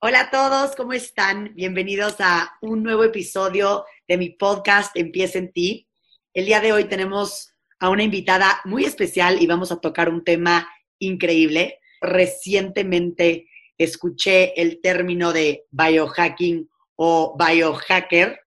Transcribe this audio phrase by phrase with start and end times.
[0.00, 1.54] Hola a todos, ¿cómo están?
[1.56, 5.88] Bienvenidos a un nuevo episodio de mi podcast Empieza en ti.
[6.32, 10.22] El día de hoy tenemos a una invitada muy especial y vamos a tocar un
[10.22, 11.80] tema increíble.
[12.00, 18.38] Recientemente escuché el término de biohacking o biohacker.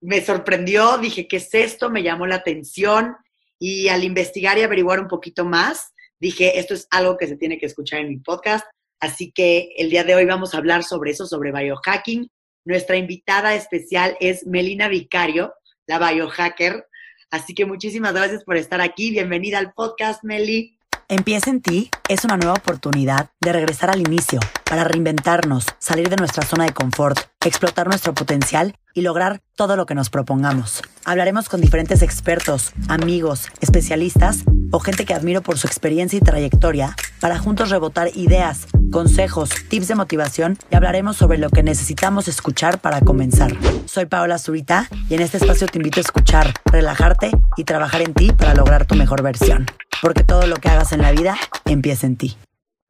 [0.00, 1.90] Me sorprendió, dije, ¿qué es esto?
[1.90, 3.14] Me llamó la atención
[3.58, 7.58] y al investigar y averiguar un poquito más, dije, esto es algo que se tiene
[7.58, 8.64] que escuchar en mi podcast.
[9.00, 12.30] Así que el día de hoy vamos a hablar sobre eso, sobre biohacking.
[12.64, 15.54] Nuestra invitada especial es Melina Vicario,
[15.86, 16.86] la biohacker.
[17.30, 19.10] Así que muchísimas gracias por estar aquí.
[19.10, 20.78] Bienvenida al podcast, Meli.
[21.08, 26.16] Empieza en ti es una nueva oportunidad de regresar al inicio, para reinventarnos, salir de
[26.16, 30.82] nuestra zona de confort, explotar nuestro potencial y lograr todo lo que nos propongamos.
[31.04, 36.96] Hablaremos con diferentes expertos, amigos, especialistas o gente que admiro por su experiencia y trayectoria
[37.20, 42.80] para juntos rebotar ideas, consejos, tips de motivación y hablaremos sobre lo que necesitamos escuchar
[42.80, 43.52] para comenzar.
[43.84, 48.14] Soy Paola Zurita y en este espacio te invito a escuchar, relajarte y trabajar en
[48.14, 49.66] ti para lograr tu mejor versión
[50.00, 52.36] porque todo lo que hagas en la vida empieza en ti.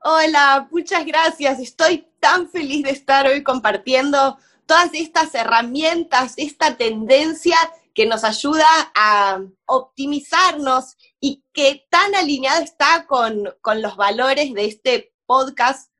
[0.02, 1.58] Hola, muchas gracias.
[1.58, 7.56] Estoy tan feliz de estar hoy compartiendo todas estas herramientas, esta tendencia
[7.94, 14.66] que nos ayuda a optimizarnos y que tan alineado está con, con los valores de
[14.66, 15.90] este podcast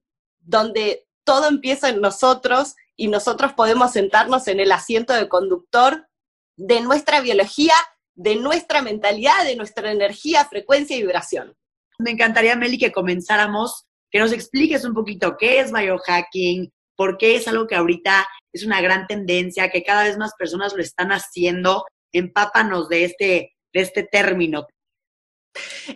[0.41, 6.09] donde todo empieza en nosotros y nosotros podemos sentarnos en el asiento de conductor
[6.57, 7.75] de nuestra biología
[8.17, 11.55] de nuestra mentalidad, de nuestra energía, frecuencia y vibración.
[11.99, 17.37] Me encantaría, Meli, que comenzáramos, que nos expliques un poquito qué es biohacking, por qué
[17.37, 21.11] es algo que ahorita es una gran tendencia, que cada vez más personas lo están
[21.13, 21.85] haciendo.
[22.13, 24.67] Empápanos de este, de este término.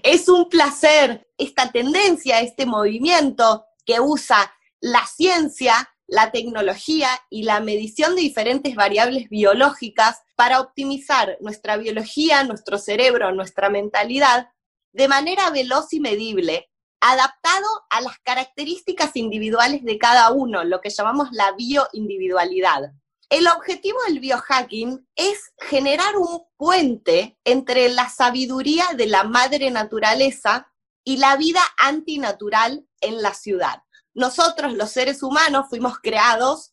[0.03, 7.61] Es un placer esta tendencia, este movimiento que usa la ciencia la tecnología y la
[7.61, 14.49] medición de diferentes variables biológicas para optimizar nuestra biología, nuestro cerebro, nuestra mentalidad
[14.93, 16.69] de manera veloz y medible,
[17.00, 22.93] adaptado a las características individuales de cada uno, lo que llamamos la bioindividualidad.
[23.31, 30.71] El objetivo del biohacking es generar un puente entre la sabiduría de la madre naturaleza
[31.05, 33.82] y la vida antinatural en la ciudad.
[34.15, 36.72] Nosotros, los seres humanos, fuimos creados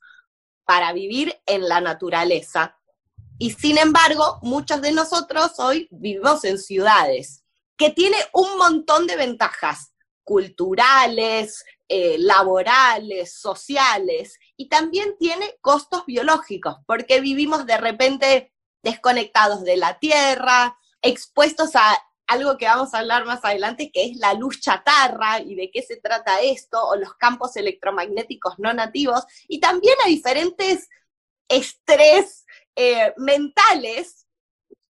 [0.66, 2.78] para vivir en la naturaleza.
[3.38, 7.44] Y sin embargo, muchos de nosotros hoy vivimos en ciudades,
[7.78, 9.94] que tiene un montón de ventajas
[10.28, 19.78] culturales, eh, laborales, sociales, y también tiene costos biológicos, porque vivimos de repente desconectados de
[19.78, 24.60] la tierra, expuestos a algo que vamos a hablar más adelante, que es la luz
[24.60, 29.96] chatarra y de qué se trata esto, o los campos electromagnéticos no nativos, y también
[30.06, 30.90] a diferentes
[31.48, 32.46] estrés
[32.76, 34.27] eh, mentales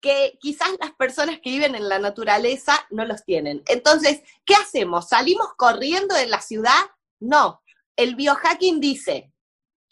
[0.05, 3.63] que quizás las personas que viven en la naturaleza no los tienen.
[3.65, 5.09] Entonces, ¿qué hacemos?
[5.09, 6.79] ¿Salimos corriendo de la ciudad?
[7.19, 7.63] No.
[7.95, 9.33] El biohacking dice,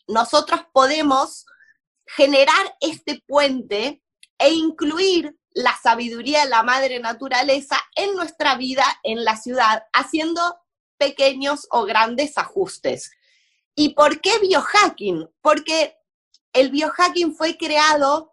[0.07, 1.47] nosotros podemos
[2.05, 4.03] generar este puente
[4.37, 10.59] e incluir la sabiduría de la madre naturaleza en nuestra vida en la ciudad, haciendo
[10.99, 13.09] pequeños o grandes ajustes.
[13.73, 15.27] ¿Y por qué biohacking?
[15.41, 15.97] Porque
[16.53, 18.32] el biohacking fue creado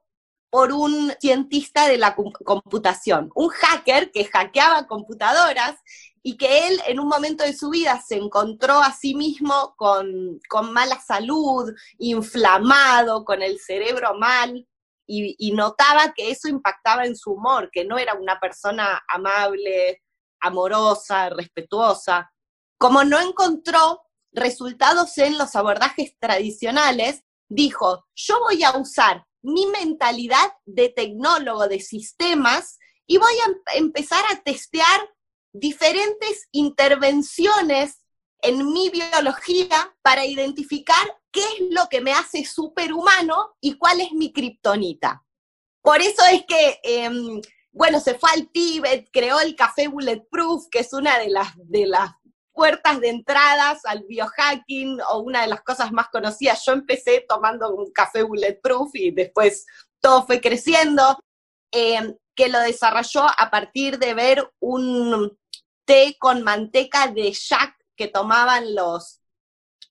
[0.50, 5.76] por un cientista de la computación, un hacker que hackeaba computadoras
[6.22, 10.40] y que él en un momento de su vida se encontró a sí mismo con,
[10.48, 14.66] con mala salud, inflamado, con el cerebro mal,
[15.12, 20.02] y, notaba que eso impactaba en su humor, que no era una persona amable,
[20.40, 22.32] amorosa, respetuosa.
[22.78, 24.02] Como no encontró
[24.32, 31.80] resultados en los abordajes tradicionales, dijo, yo voy a usar mi mentalidad de tecnólogo de
[31.80, 35.00] sistemas y voy a empezar a testear
[35.52, 38.00] diferentes intervenciones
[38.42, 44.12] en mi biología para identificar qué es lo que me hace superhumano y cuál es
[44.12, 45.24] mi kriptonita.
[45.82, 47.40] Por eso es que, em,
[47.72, 51.86] bueno, se fue al Tíbet, creó el café Bulletproof, que es una de las, de
[51.86, 52.12] las
[52.60, 56.62] puertas de entradas al biohacking o una de las cosas más conocidas.
[56.66, 59.64] Yo empecé tomando un café Bulletproof y después
[59.98, 61.18] todo fue creciendo,
[61.72, 65.38] em, que lo desarrolló a partir de ver un
[65.86, 69.20] té con manteca de yak que tomaban los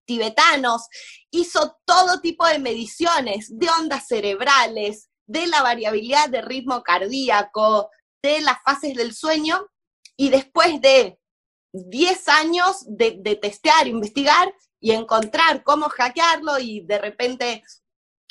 [0.06, 0.90] tibetanos,
[1.32, 7.90] hizo todo tipo de mediciones de ondas cerebrales, de la variabilidad de ritmo cardíaco,
[8.22, 9.66] de las fases del sueño,
[10.16, 11.20] y después de
[11.74, 17.64] 10 años de, de testear, investigar, y encontrar cómo hackearlo y de repente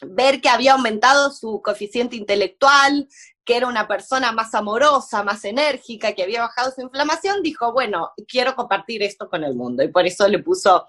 [0.03, 3.09] ver que había aumentado su coeficiente intelectual,
[3.45, 8.13] que era una persona más amorosa, más enérgica, que había bajado su inflamación, dijo, bueno,
[8.29, 9.83] quiero compartir esto con el mundo.
[9.83, 10.87] Y por eso le puso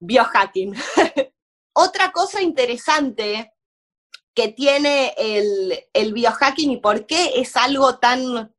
[0.00, 0.74] biohacking.
[1.72, 3.52] Otra cosa interesante
[4.34, 8.54] que tiene el, el biohacking y por qué es algo tan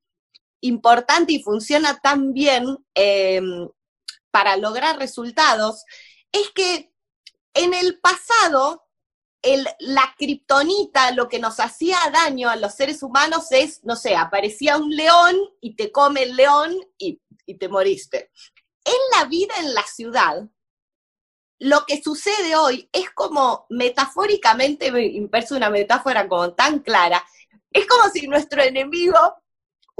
[0.61, 3.69] importante y funciona tan bien em,
[4.31, 5.83] para lograr resultados,
[6.31, 6.93] es que
[7.53, 8.89] en el pasado
[9.79, 14.77] la kriptonita, lo que nos hacía daño a los seres humanos es, no sé, aparecía
[14.77, 17.21] un león y te come el león y,
[17.57, 18.31] te moriste.
[18.83, 20.47] En la vida en la ciudad,
[21.57, 27.25] lo que sucede hoy es como metafóricamente, me una metáfora como tan clara,
[27.71, 29.17] es como si nuestro enemigo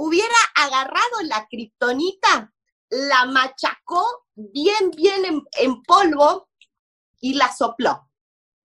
[0.01, 2.54] hubiera agarrado la kriptonita,
[2.90, 6.50] la machacó bien, bien en polvo
[7.19, 8.10] y la sopló.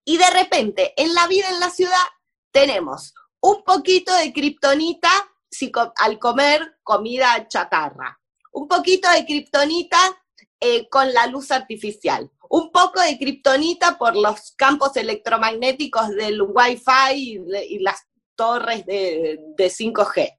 [0.04, 2.06] Y de repente, en la vida en la ciudad,
[2.52, 5.10] tenemos un poquito de kriptonita
[5.96, 8.20] al comer comida chatarra,
[8.52, 9.98] un poquito de kriptonita
[10.60, 17.14] eh, con la luz artificial, un poco de kriptonita por los campos electromagnéticos del Wi-Fi
[17.14, 18.04] y, las
[18.36, 20.38] torres de, de 5G,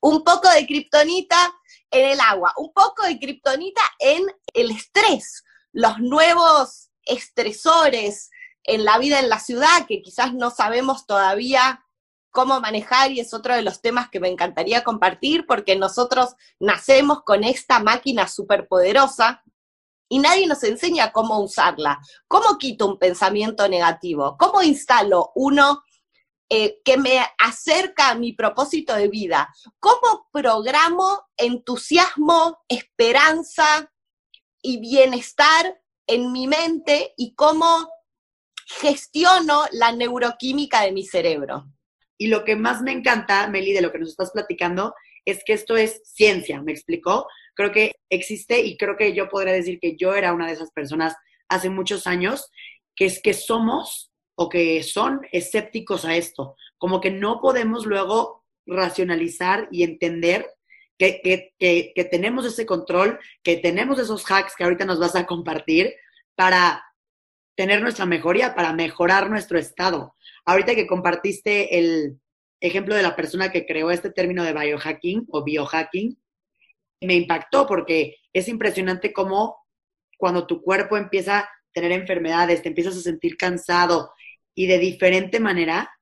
[0.00, 1.54] un poco de kriptonita
[1.90, 8.30] en el agua, un poco de kriptonita en el estrés, los nuevos estresores,
[8.66, 11.84] en la vida en la ciudad que quizás no sabemos todavía
[12.30, 17.22] cómo manejar y es otro de los temas que me encantaría compartir porque nosotros nacemos
[17.22, 19.42] con esta máquina superpoderosa
[20.08, 21.98] y nadie nos enseña cómo usarla.
[22.28, 24.36] ¿Cómo quito un pensamiento negativo?
[24.38, 25.82] ¿Cómo instalo uno
[26.48, 29.52] eh, que me acerca a mi propósito de vida?
[29.78, 33.92] ¿Cómo programo entusiasmo, esperanza
[34.62, 37.88] y bienestar en mi mente y cómo
[38.66, 41.66] gestiono la neuroquímica de mi cerebro.
[42.18, 44.94] Y lo que más me encanta, Meli, de lo que nos estás platicando,
[45.24, 47.26] es que esto es ciencia, ¿me explicó?
[47.54, 50.70] Creo que existe y creo que yo podría decir que yo era una de esas
[50.72, 51.14] personas
[51.48, 52.50] hace muchos años
[52.94, 58.44] que es que somos o que son escépticos a esto, como que no podemos luego
[58.66, 60.46] racionalizar y entender
[60.98, 61.20] que,
[61.58, 65.94] que, que tenemos ese control, que tenemos esos hacks que ahorita nos vas a compartir
[66.34, 66.84] para
[67.56, 70.14] tener nuestra mejoría, para mejorar nuestro estado.
[70.44, 72.20] Ahorita que compartiste el
[72.60, 76.18] ejemplo de la persona que creó este término de biohacking o biohacking,
[77.00, 79.56] me impactó porque es impresionante cómo
[80.18, 84.12] cuando tu cuerpo empieza a tener enfermedades, te empiezas a sentir cansado
[84.56, 85.96] y de diferente manera,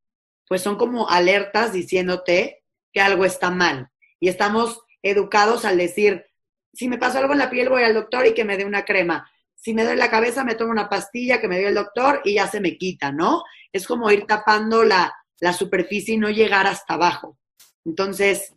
[0.49, 3.91] pues son como alertas diciéndote que algo está mal.
[4.19, 6.25] Y estamos educados al decir,
[6.73, 8.87] si me pasa algo en la piel voy al doctor y que me dé una
[8.87, 9.31] crema
[9.65, 12.35] si me duele la cabeza, me tomo una pastilla que me dio el doctor y
[12.35, 13.43] ya se me quita, ¿no?
[13.73, 17.39] Es como ir tapando la, la superficie y no llegar hasta abajo.
[17.87, 18.55] Entonces,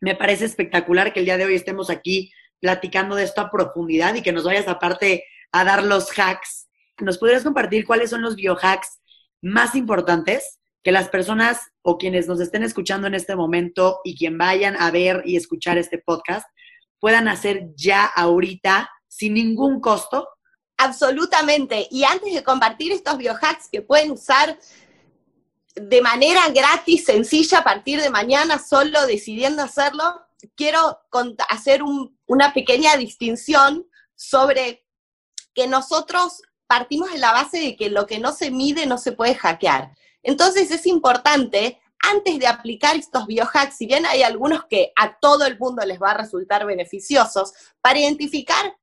[0.00, 4.16] me parece espectacular que el día de hoy estemos aquí platicando de esto a profundidad
[4.16, 6.68] y que nos vayas aparte a dar los hacks.
[6.98, 8.98] ¿Nos podrías compartir cuáles son los biohacks
[9.46, 14.38] más importantes que las personas o quienes nos estén escuchando en este momento y quien
[14.38, 16.46] vayan a ver y escuchar este podcast
[16.98, 20.28] puedan hacer ya ahorita sin ningún costo?
[20.76, 21.86] Absolutamente.
[21.90, 24.58] Y antes de compartir estos biohacks que pueden usar
[25.74, 30.04] de manera gratis, sencilla, a partir de mañana, solo decidiendo hacerlo,
[30.54, 31.00] quiero
[31.48, 31.82] hacer
[32.26, 34.86] una pequeña distinción sobre
[35.54, 39.12] que nosotros partimos de la base de que lo que no se mide no se
[39.12, 39.92] puede hackear.
[40.22, 45.46] Entonces es importante, antes de aplicar estos biohacks, si bien hay algunos que a todo
[45.46, 48.76] el mundo les va a resultar beneficiosos, para identificar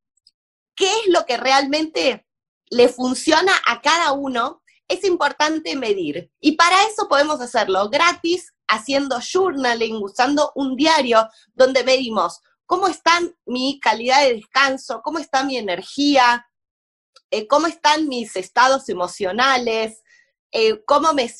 [0.75, 2.25] qué es lo que realmente
[2.70, 6.32] le funciona a cada uno, es importante medir.
[6.40, 13.20] Y para eso podemos hacerlo gratis, haciendo journaling, usando un diario donde medimos cómo está
[13.46, 16.48] mi calidad de descanso, cómo está mi energía,
[17.32, 20.03] eh, cómo están mis estados emocionales,
[20.51, 21.34] eh, cómo, me,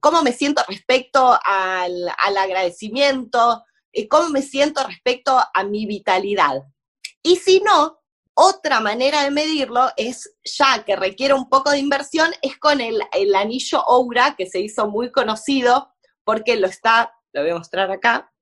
[0.00, 3.62] cómo, me, siento respecto al, agradecimiento,
[3.92, 6.62] eh, cómo me siento respecto a mi vitalidad.
[7.22, 7.98] Y si no,
[8.32, 13.02] otra manera de medirlo es, ya que requiere un poco de inversión, es con el,
[13.34, 15.92] anillo Oura, que se hizo muy conocido
[16.24, 18.32] porque lo está, lo voy a mostrar acá,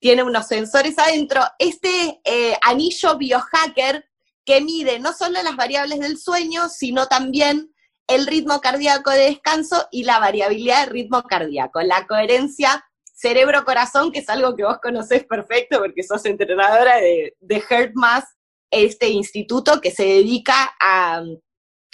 [0.00, 1.42] tiene unos sensores adentro.
[1.58, 4.08] Este eh, anillo biohacker
[4.48, 7.70] que mide no solo las variables del sueño, sino también
[8.06, 14.20] el ritmo cardíaco de descanso y la variabilidad de ritmo cardíaco, la coherencia cerebro-corazón, que
[14.20, 18.24] es algo que vos conocés perfecto porque sos entrenadora de, de HeartMath
[18.70, 21.38] este instituto que se dedica a um,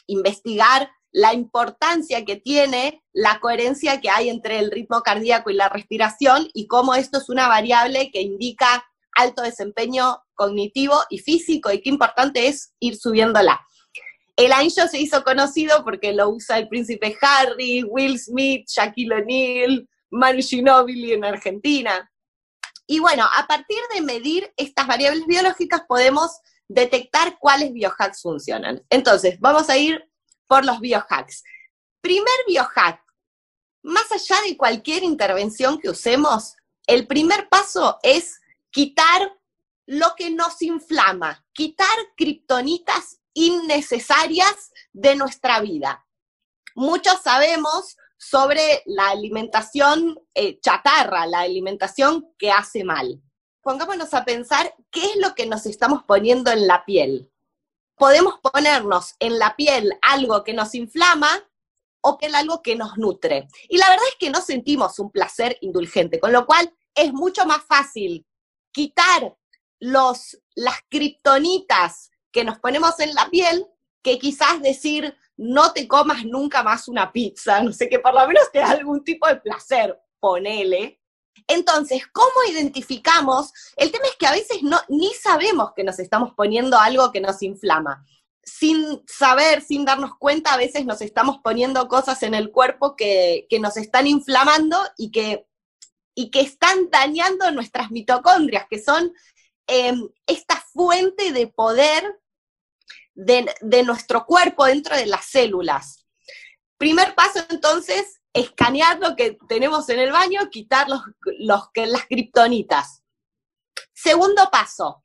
[0.07, 5.69] investigar la importancia que tiene la coherencia que hay entre el ritmo cardíaco y la
[5.69, 8.85] respiración y cómo esto es una variable que indica
[9.15, 13.61] alto desempeño cognitivo y físico y qué importante es ir subiéndola.
[14.37, 19.89] El anillo se hizo conocido porque lo usa el príncipe Harry, Will Smith, Shaquille O'Neal,
[20.11, 22.11] Manu Ginóbili en Argentina.
[22.87, 26.33] Y bueno, a partir de medir estas variables biológicas podemos
[26.69, 28.83] detectar cuáles biohacks funcionan.
[28.91, 30.03] Entonces, vamos a ir
[30.47, 31.43] por los biohacks.
[32.01, 33.01] Primer biohack,
[33.83, 36.57] más allá de cualquier intervención que usemos,
[36.87, 38.41] el primer paso es
[38.75, 39.39] quitar
[39.87, 46.05] lo que nos inflama, quitar kriptonitas innecesarias de nuestra vida.
[46.75, 53.23] Muchos sabemos sobre la alimentación eh, chatarra, la alimentación que hace mal.
[53.63, 57.31] Pongámonos a pensar qué es lo que nos estamos poniendo en la piel.
[57.97, 61.31] Podemos ponernos en la piel algo que nos inflama
[62.01, 63.47] o que algo que nos nutre.
[63.69, 67.47] Y la verdad es que no sentimos un placer indulgente, con lo cual es mucho
[67.47, 68.27] más fácil
[68.75, 69.35] quitar
[69.81, 73.67] los, las kriptonitas que nos ponemos en la piel
[74.03, 78.27] que quizás decir, no te comas nunca más una pizza, no sé, que por lo
[78.29, 81.01] menos te da algún tipo de placer, ponele.
[81.49, 83.53] Entonces, ¿cómo identificamos?
[83.77, 87.21] El tema es que a veces no, ni sabemos que nos estamos poniendo algo que
[87.21, 88.05] nos inflama.
[88.43, 93.47] Sin saber, sin darnos cuenta, a veces nos estamos poniendo cosas en el cuerpo que,
[93.59, 95.47] nos están inflamando y que,
[96.15, 99.13] y que están dañando nuestras mitocondrias, que son
[99.67, 102.21] em, esta fuente de poder
[103.15, 106.07] de, nuestro cuerpo dentro de las células.
[106.77, 111.01] Primer paso entonces, escanear lo que tenemos en el baño, quitar los,
[111.39, 113.03] los, las kriptonitas.
[113.93, 115.03] Segundo paso,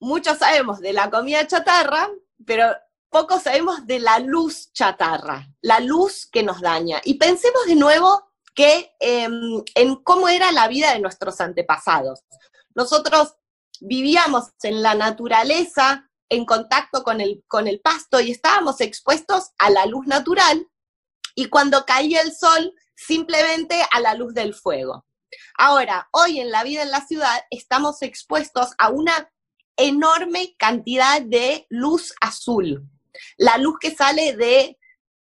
[0.00, 2.08] muchos sabemos de la comida chatarra,
[2.44, 2.74] pero
[3.08, 7.00] poco sabemos de la luz chatarra, la luz que nos daña.
[7.04, 12.20] Y pensemos de nuevo que em, en cómo era la vida de nuestros antepasados.
[12.74, 13.34] Nosotros
[13.80, 19.70] vivíamos en la naturaleza, en contacto con el, con el pasto y estábamos expuestos a
[19.70, 20.66] la luz natural
[21.34, 25.06] y cuando caía el sol, simplemente a la luz del fuego.
[25.56, 29.30] Ahora, hoy en la vida en la ciudad estamos expuestos a una
[29.76, 32.86] enorme cantidad de luz azul.
[33.36, 34.78] La luz que sale de,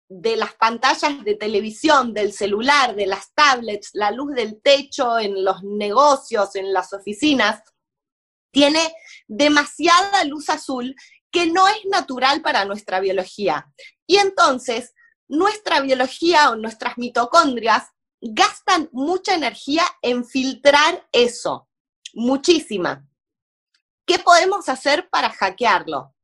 [0.09, 5.43] de las pantallas de televisión, del celular, de las tablets, la luz del techo en
[5.43, 7.61] los negocios, en las oficinas,
[8.51, 8.81] tiene
[9.27, 10.95] demasiada luz azul
[11.31, 13.71] que no es natural para nuestra biología.
[14.05, 14.93] Y entonces,
[15.27, 17.83] nuestra biología o nuestras mitocondrias
[18.21, 21.67] gastan mucha energía en filtrar eso,
[22.13, 23.05] muchísima.
[24.05, 26.15] ¿Qué podemos hacer para hackearlo?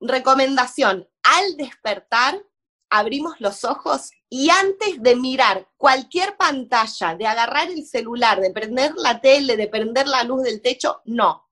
[0.00, 2.42] Recomendación, al despertar,
[2.90, 8.94] abrimos los ojos y antes de mirar cualquier pantalla, de agarrar el celular, de prender
[8.96, 11.48] la tele, de prender la luz del techo, no.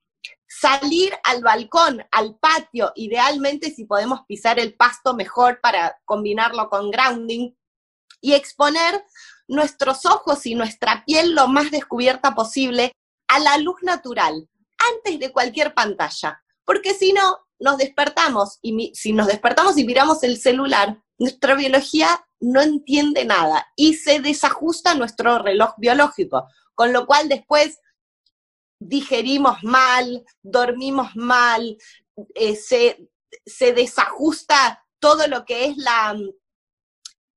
[0.46, 6.90] Salir al balcón, al patio, idealmente si podemos pisar el pasto mejor para combinarlo con
[6.90, 7.54] grounding
[8.20, 9.04] y exponer
[9.46, 12.92] nuestros ojos y nuestra piel lo más descubierta posible
[13.28, 14.48] a la luz natural,
[14.94, 16.42] antes de cualquier pantalla.
[16.64, 22.08] Porque si no, nos despertamos y si nos despertamos y miramos el celular, nuestra biología
[22.40, 27.80] no entiende nada y se desajusta nuestro reloj biológico, con lo cual después
[28.80, 31.76] digerimos mal, dormimos mal,
[32.34, 33.08] eh, se,
[33.72, 36.16] desajusta todo lo que es la,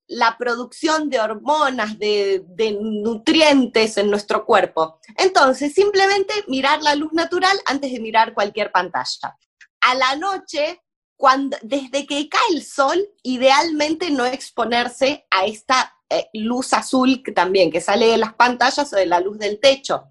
[0.07, 4.99] la producción de hormonas, de, de, nutrientes en nuestro cuerpo.
[5.17, 9.35] Entonces, simplemente mirar la luz natural antes de mirar cualquier pantalla.
[9.81, 10.81] A la noche
[11.17, 17.31] cuando, desde que cae el sol, idealmente no exponerse a esta eh, luz azul que
[17.31, 20.05] también, que sale de las pantallas o de la luz del techo.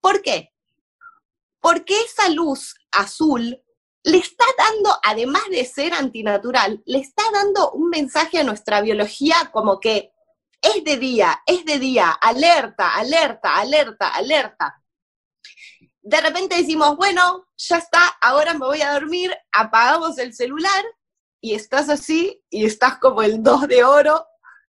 [0.00, 0.54] ¿Por qué?
[1.60, 3.62] Porque esa luz azul
[4.04, 9.50] le está dando, además de ser antinatural, le está dando un mensaje a nuestra biología
[9.52, 10.12] como que
[10.62, 14.83] es de día, es de día, alerta, alerta, alerta, alerta
[16.04, 20.84] de repente decimos, bueno, ya está, ahora me voy a dormir, apagamos el celular
[21.40, 24.26] y estás así y estás como el dos de oro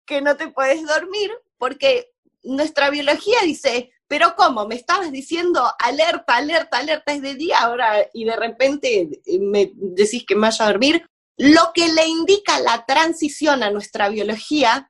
[0.06, 4.68] que no te puedes dormir porque nuestra biología dice, pero ¿cómo?
[4.68, 9.10] Me estabas diciendo alerta, alerta, alerta, es de día ahora y de repente
[9.42, 11.06] me decís que me vaya a dormir.
[11.36, 14.90] Lo que le indica la transición a nuestra biología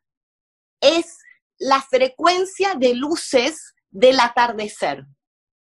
[0.81, 1.17] es
[1.57, 5.07] la frecuencia de luces del atardecer.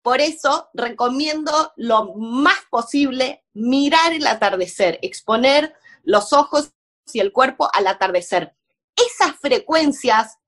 [0.04, 6.74] Por eso recomiendo lo más posible mirar el atardecer, exponer los ojos
[7.14, 8.54] y el cuerpo al atardecer.
[8.98, 10.40] Esas frecuencias,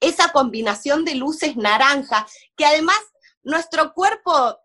[0.00, 2.98] esa combinación de luces naranja, que además
[3.44, 4.58] nuestro cuerpo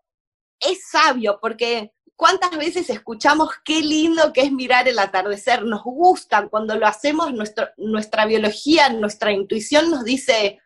[0.58, 6.48] es sabio, porque cuántas veces escuchamos qué lindo que es mirar el atardecer, nos gusta,
[6.48, 7.32] cuando lo hacemos,
[7.76, 10.60] nuestra biología, nuestra intuición nos dice,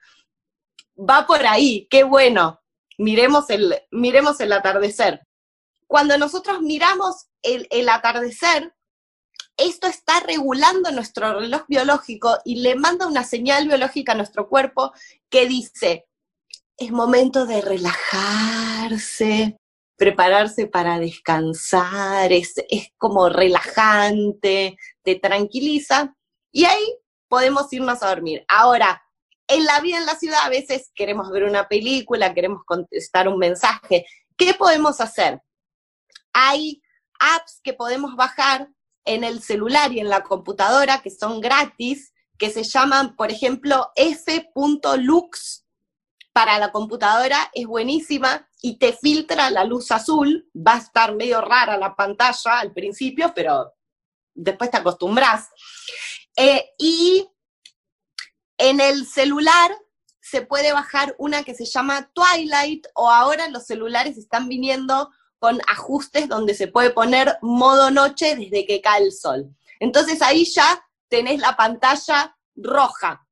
[0.99, 2.63] va por ahí, qué bueno
[2.99, 5.21] miremos el, miremos el atardecer.
[5.87, 8.75] Cuando nosotros miramos el, el atardecer,
[9.57, 14.93] esto está regulando nuestro reloj biológico y le manda una señal biológica a nuestro cuerpo
[15.31, 16.07] que dice,
[16.77, 19.57] es momento de relajarse,
[19.97, 26.15] prepararse para descansar, es, es, como relajante, te tranquiliza,
[26.53, 26.99] y ahí
[27.29, 28.45] podemos irnos a dormir.
[28.49, 29.03] Ahora,
[29.49, 33.39] en la vida en la ciudad a veces queremos ver una película, queremos contestar un
[33.39, 34.07] mensaje.
[34.37, 35.41] ¿Qué podemos hacer?
[36.33, 36.83] Hay
[37.19, 38.69] apps que podemos bajar
[39.05, 43.91] en el celular y en la computadora que son gratis, que se llaman, por ejemplo,
[43.95, 45.65] f.lux
[46.33, 50.51] para la computadora, es buenísima y te filtra la luz azul.
[50.55, 53.73] Va a estar medio rara la pantalla al principio, pero
[54.35, 55.49] después te acostumbras.
[56.37, 57.27] Eh, y
[58.59, 59.77] en el celular
[60.21, 65.61] se puede bajar una que se llama Twilight o ahora los celulares están viniendo con
[65.69, 69.55] ajustes donde se puede poner modo noche desde que cae el sol.
[69.79, 73.27] Entonces ahí ya tenés la pantalla roja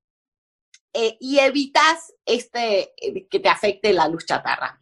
[0.92, 4.78] eh, y evitas este, eh, que te afecte la luz chatarra.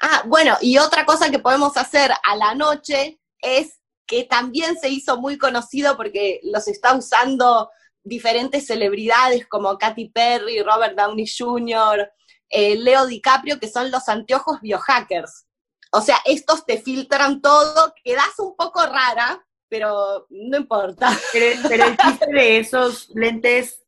[0.00, 4.88] Ah, bueno, y otra cosa que podemos hacer a la noche es que también se
[4.88, 7.70] hizo muy conocido porque los está usando
[8.06, 12.10] diferentes celebridades como Katy Perry, Robert Downey Jr.,
[12.48, 15.46] eh, Leo DiCaprio, que son los anteojos biohackers.
[15.92, 21.10] O sea, estos te filtran todo, quedas un poco rara, pero no importa.
[21.32, 23.82] Pero, el chiste de esos lentes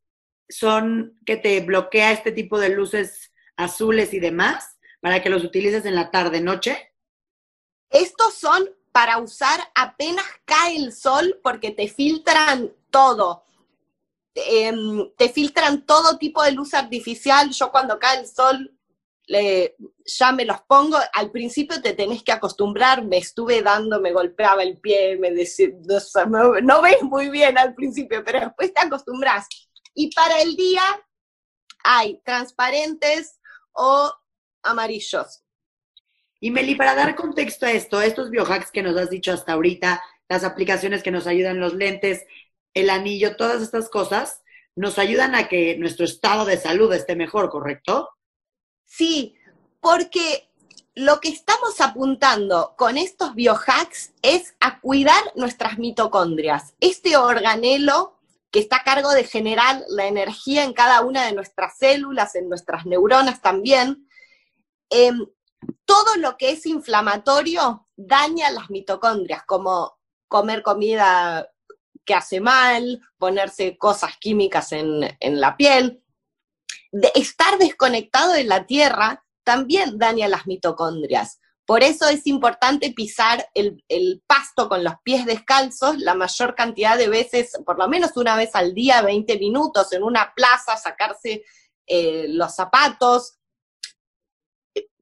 [0.48, 5.84] son que te bloquea este tipo de luces azules y demás para que los utilices
[5.84, 6.92] en la tarde, noche.
[7.90, 13.44] Estos son para usar apenas cae el sol porque te filtran todo.
[14.46, 17.50] Em, te filtran todo tipo de luz artificial.
[17.50, 18.72] Yo cuando cae el sol
[19.26, 20.98] le, ya me los pongo.
[21.12, 25.68] Al principio te tenés que acostumbrar, me estuve dando, me golpeaba el pie, me decía,
[26.28, 29.46] no, no ves muy bien al principio, pero después te acostumbras.
[29.94, 30.82] Y para el día
[31.84, 33.38] hay transparentes
[33.72, 34.12] o
[34.62, 35.42] amarillos.
[36.40, 40.02] Y Meli, para dar contexto a esto, estos biohacks que nos has dicho hasta ahorita,
[40.28, 42.24] las aplicaciones que nos ayudan los lentes,
[42.74, 44.42] el anillo, todas estas cosas
[44.76, 48.10] nos ayudan a que nuestro estado de salud esté mejor, ¿correcto?
[48.84, 49.34] Sí,
[49.80, 50.48] porque
[50.94, 56.74] lo que estamos apuntando con estos biohacks es a cuidar nuestras mitocondrias.
[56.80, 58.18] Este organelo
[58.50, 62.48] que está a cargo de generar la energía en cada una de nuestras células, en
[62.48, 64.08] nuestras neuronas también,
[64.90, 65.26] em,
[65.84, 71.50] todo lo que es inflamatorio daña las mitocondrias, como comer comida
[72.08, 76.02] que hace mal, ponerse cosas químicas en, la piel.
[77.14, 81.38] Estar desconectado de la tierra también daña las mitocondrias.
[81.66, 83.84] Por eso es importante pisar el,
[84.26, 88.54] pasto con los pies descalzos la mayor cantidad de veces, por lo menos una vez
[88.54, 91.44] al día, 20 minutos, en una plaza, sacarse
[91.86, 93.38] eh, los zapatos.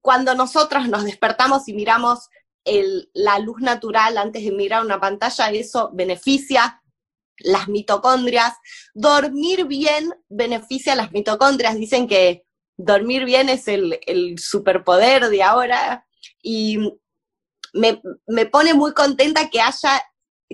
[0.00, 2.28] Cuando nosotros nos despertamos y miramos
[3.14, 6.82] la luz natural antes de mirar una pantalla, eso beneficia
[7.38, 8.54] las mitocondrias.
[8.94, 11.76] Dormir bien beneficia a las mitocondrias.
[11.76, 12.44] Dicen que
[12.76, 16.06] dormir bien es el, superpoder de ahora
[16.42, 16.78] y
[17.72, 18.00] me,
[18.46, 20.02] pone muy contenta que haya,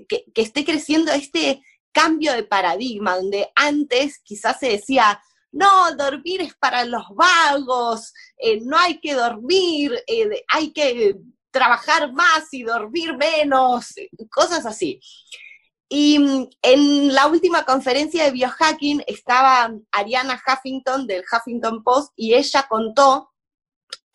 [0.08, 6.54] que, esté creciendo este cambio de paradigma, donde antes quizás se decía, no, dormir es
[6.54, 11.16] para los vagos, eh, no hay que dormir, eh, hay que
[11.50, 13.94] trabajar más y dormir menos,
[14.30, 14.98] cosas así.
[15.94, 22.32] Y mm, en la última conferencia de biohacking estaba Ariana Huffington del Huffington Post y
[22.32, 23.30] ella contó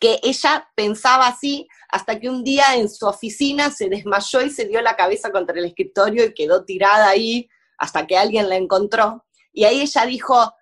[0.00, 4.66] que ella pensaba así hasta que un día en su oficina se desmayó y se
[4.66, 9.24] dio la cabeza contra el escritorio y quedó tirada ahí hasta que alguien la encontró.
[9.52, 10.52] Y ahí ella dijo,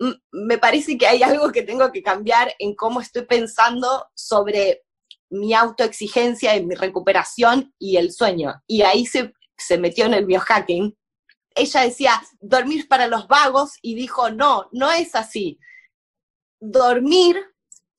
[0.00, 4.82] mm, me parece que hay algo que tengo que cambiar en cómo estoy pensando sobre
[5.30, 8.60] mi autoexigencia y mi recuperación y el sueño.
[8.66, 9.32] Y ahí se
[9.66, 10.96] se metió en el biohacking,
[11.54, 15.58] ella decía, dormir para los vagos y dijo, no, no es así.
[16.60, 17.36] Dormir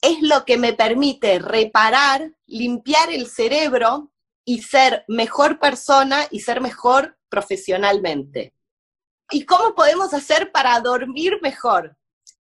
[0.01, 4.11] es lo que me permite reparar, limpiar el cerebro
[4.43, 8.53] y ser mejor persona y ser mejor profesionalmente.
[9.31, 11.97] ¿Y cómo podemos hacer para dormir mejor?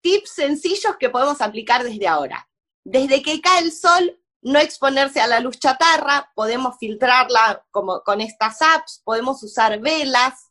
[0.02, 2.50] Tips sencillos que podemos aplicar desde ahora.
[2.84, 8.22] Desde que cae el sol, no exponerse a la luz chatarra, podemos filtrarla como con
[8.22, 10.50] estas apps, podemos usar velas.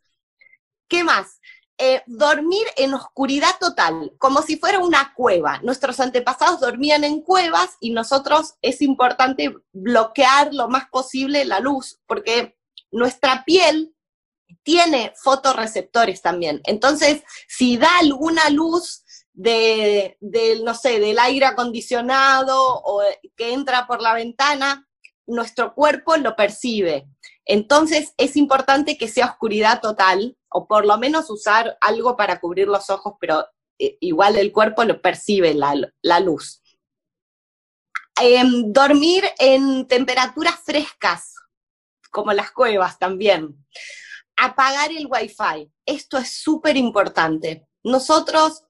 [0.88, 1.40] ¿Qué más?
[1.78, 5.58] Eh, dormir en oscuridad total, como si fuera una cueva.
[5.62, 11.98] Nuestros antepasados dormían en cuevas y nosotros es importante bloquear lo más posible la luz,
[12.06, 12.56] porque
[12.90, 13.94] nuestra piel
[14.62, 16.60] tiene fotorreceptores también.
[16.64, 19.01] Entonces, si da alguna luz
[19.32, 20.18] de,
[20.62, 23.02] no sé, del aire acondicionado o
[23.36, 24.88] que entra por la ventana,
[25.26, 27.06] nuestro cuerpo lo percibe.
[27.44, 32.68] Entonces es importante que sea oscuridad total, o por lo menos usar algo para cubrir
[32.68, 33.46] los ojos, pero
[33.78, 36.62] eh, igual el cuerpo lo percibe la, luz.
[38.20, 41.34] Em, dormir en temperaturas frescas,
[42.10, 43.56] como las cuevas también.
[44.36, 45.70] Apagar el wifi.
[45.86, 47.66] Esto es súper importante.
[47.82, 48.64] Nosotros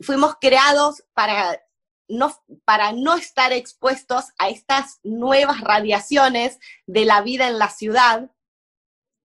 [0.00, 1.60] fuimos creados para
[2.08, 8.30] no, para no estar expuestos a estas nuevas radiaciones de la vida en la ciudad,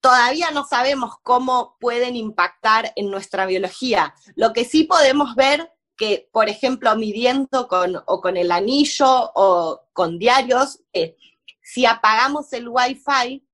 [0.02, 4.14] todavía no sabemos cómo pueden impactar en nuestra biología.
[4.36, 9.82] Lo que sí podemos ver que, por ejemplo, midiendo con, o con el anillo o
[9.92, 11.18] con diarios, eh,
[11.62, 13.46] si apagamos el wifi,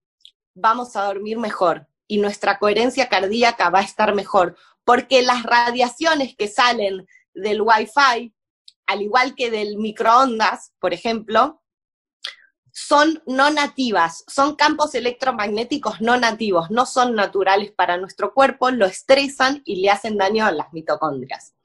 [0.53, 6.35] vamos a dormir mejor y nuestra coherencia cardíaca va a estar mejor, porque las radiaciones
[6.37, 8.33] que salen del Wi-Fi,
[8.85, 11.61] al igual que del microondas, por ejemplo,
[12.71, 18.85] son no nativas, son campos electromagnéticos no nativos, no son naturales para nuestro cuerpo, lo
[18.85, 21.55] estresan y le hacen daño a las mitocondrias.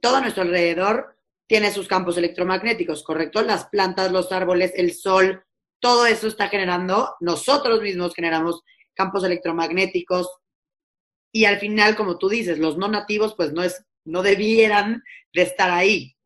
[0.00, 3.42] Todo nuestro alrededor tiene sus campos electromagnéticos, ¿correcto?
[3.42, 5.44] Las plantas, los árboles, el sol,
[5.80, 8.62] todo eso está generando, nosotros mismos generamos
[8.94, 10.28] campos electromagnéticos
[11.34, 15.42] y al final, como tú dices, los no nativos pues no es no debieran de
[15.42, 16.16] estar ahí.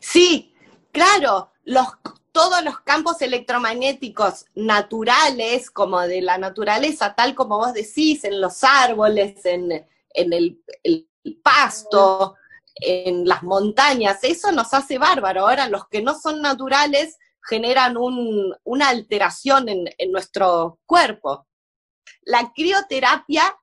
[0.00, 0.54] Sí,
[0.90, 1.86] claro, los,
[2.32, 8.64] todos los campos electromagnéticos naturales, como de la naturaleza, tal como vos decís, en los
[8.64, 9.70] árboles, en,
[10.14, 10.62] el,
[11.42, 12.36] pasto,
[12.76, 15.42] en las montañas, eso nos hace bárbaro.
[15.42, 21.46] Ahora, los que no son naturales generan una alteración en, en nuestro cuerpo.
[22.22, 23.54] La crioterapia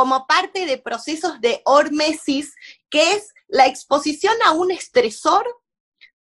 [0.00, 2.54] como parte de procesos de hormesis,
[2.88, 5.44] que es la exposición a un estresor,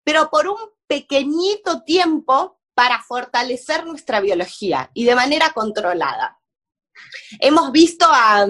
[0.03, 6.37] pero por un pequeñito tiempo para fortalecer nuestra biología y de manera controlada.
[7.39, 8.45] Hemos visto a,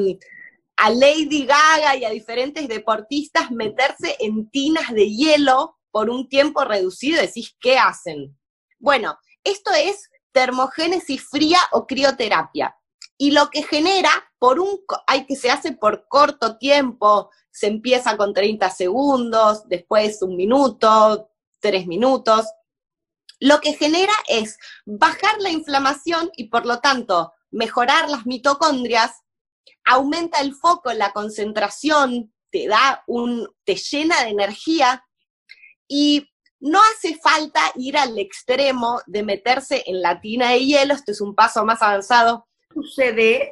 [0.96, 7.22] Lady Gaga y a diferentes deportistas meterse en tinas de hielo por un tiempo reducido,
[7.22, 8.36] decís, ¿qué hacen?
[8.80, 12.76] Bueno, esto es termogénesis fría o crioterapia
[13.16, 14.10] y lo que genera
[14.40, 20.22] por un hay que se hace por corto tiempo, se empieza con 30 segundos, después
[20.22, 22.46] un minuto, tres minutos.
[23.40, 29.12] Lo que genera es bajar la inflamación y por lo tanto mejorar las mitocondrias,
[29.86, 35.06] aumenta el foco, la concentración, te da un te llena de energía
[35.88, 41.12] y no hace falta ir al extremo de meterse en la tina de hielo, este
[41.12, 43.52] es un paso más avanzado sucede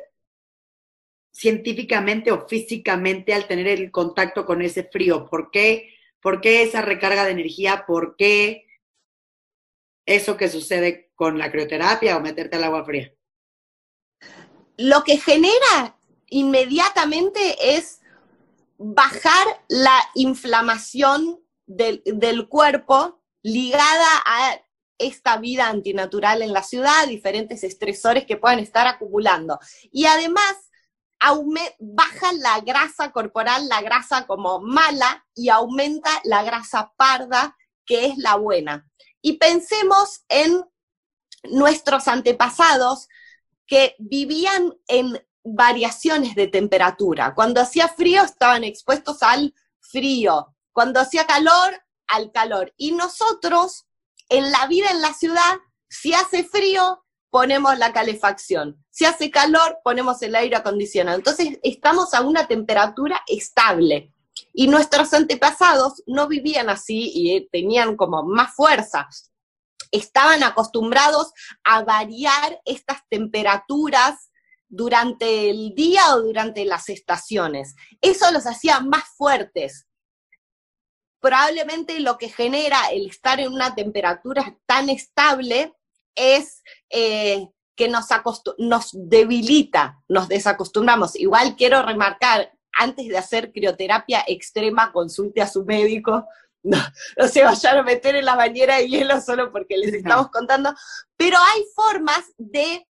[1.38, 5.30] científicamente o físicamente al tener el contacto con ese frío?
[5.30, 7.86] ¿Por qué, ¿Por qué esa recarga de energía?
[7.86, 8.66] ¿Por qué
[10.08, 13.14] eso que sucede con la crioterapia o meterte al agua fría?
[14.78, 18.02] Lo que genera inmediatamente es
[18.80, 24.60] bajar la inflamación del, del cuerpo ligada a
[24.98, 29.60] esta vida antinatural en la ciudad, diferentes estresores que puedan estar acumulando.
[29.92, 30.67] Y además,
[31.80, 38.18] baja la grasa corporal, la grasa como mala, y aumenta la grasa parda, que es
[38.18, 38.88] la buena.
[39.22, 40.64] Y pensemos en
[41.44, 43.08] nuestros antepasados
[43.66, 47.34] que vivían en variaciones de temperatura.
[47.36, 52.74] Cuando hacía frío estaban expuestos al frío, cuando hacía calor, al calor.
[52.78, 53.88] Y nosotros
[54.30, 55.58] en la vida en la ciudad,
[55.90, 58.84] si hace frío, ponemos la calefacción.
[58.90, 61.18] Si hace calor, ponemos el aire acondicionado.
[61.18, 64.14] Entonces, estamos a una temperatura estable.
[64.54, 69.08] Y nuestros antepasados no vivían así y tenían como más fuerza.
[69.92, 71.32] Estaban acostumbrados
[71.64, 74.30] a variar estas temperaturas
[74.68, 77.76] durante el día o durante las estaciones.
[78.02, 79.88] Eso los hacía más fuertes.
[81.20, 85.74] probablemente lo que genera el estar en una temperatura tan estable
[86.18, 88.08] es eh, que nos,
[88.58, 91.16] nos debilita, nos desacostumbramos.
[91.16, 96.28] Igual quiero remarcar, antes de hacer crioterapia extrema, consulte a su médico,
[96.64, 96.78] no,
[97.32, 100.74] se vayan a meter en la bañera de hielo solo porque les estamos contando,
[101.16, 102.86] pero hay formas de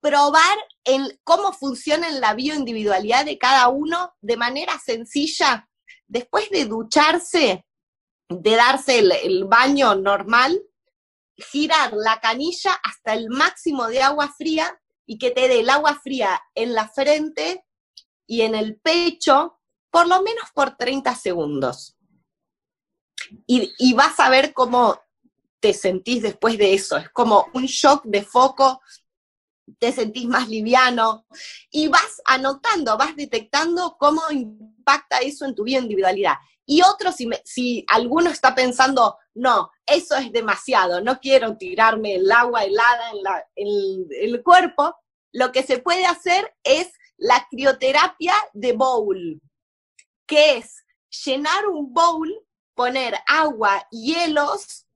[0.00, 5.68] probar en cómo funciona la bioindividualidad de cada uno de manera sencilla,
[6.06, 7.64] después de ducharse,
[8.28, 10.60] de darse el baño normal,
[11.36, 16.00] girar la canilla hasta el máximo de agua fría y que te dé el agua
[16.02, 17.64] fría en la frente
[18.26, 21.96] y en el pecho, por lo menos por 30 segundos.
[23.46, 25.00] Y, vas a ver cómo
[25.60, 26.96] te sentís después de eso.
[26.96, 28.80] Es como un shock de foco,
[29.78, 31.26] te sentís más liviano
[31.70, 36.34] y vas anotando, vas detectando cómo impacta eso en tu vida individualidad.
[36.66, 42.30] Y otro, si, si alguno está pensando, no, eso es demasiado, no quiero tirarme el
[42.30, 43.10] agua helada
[43.56, 44.94] en, el cuerpo,
[45.32, 49.40] lo que se puede hacer es la crioterapia de bowl,
[50.26, 50.84] que es
[51.24, 52.32] llenar un bowl,
[52.74, 54.86] poner agua, hielos,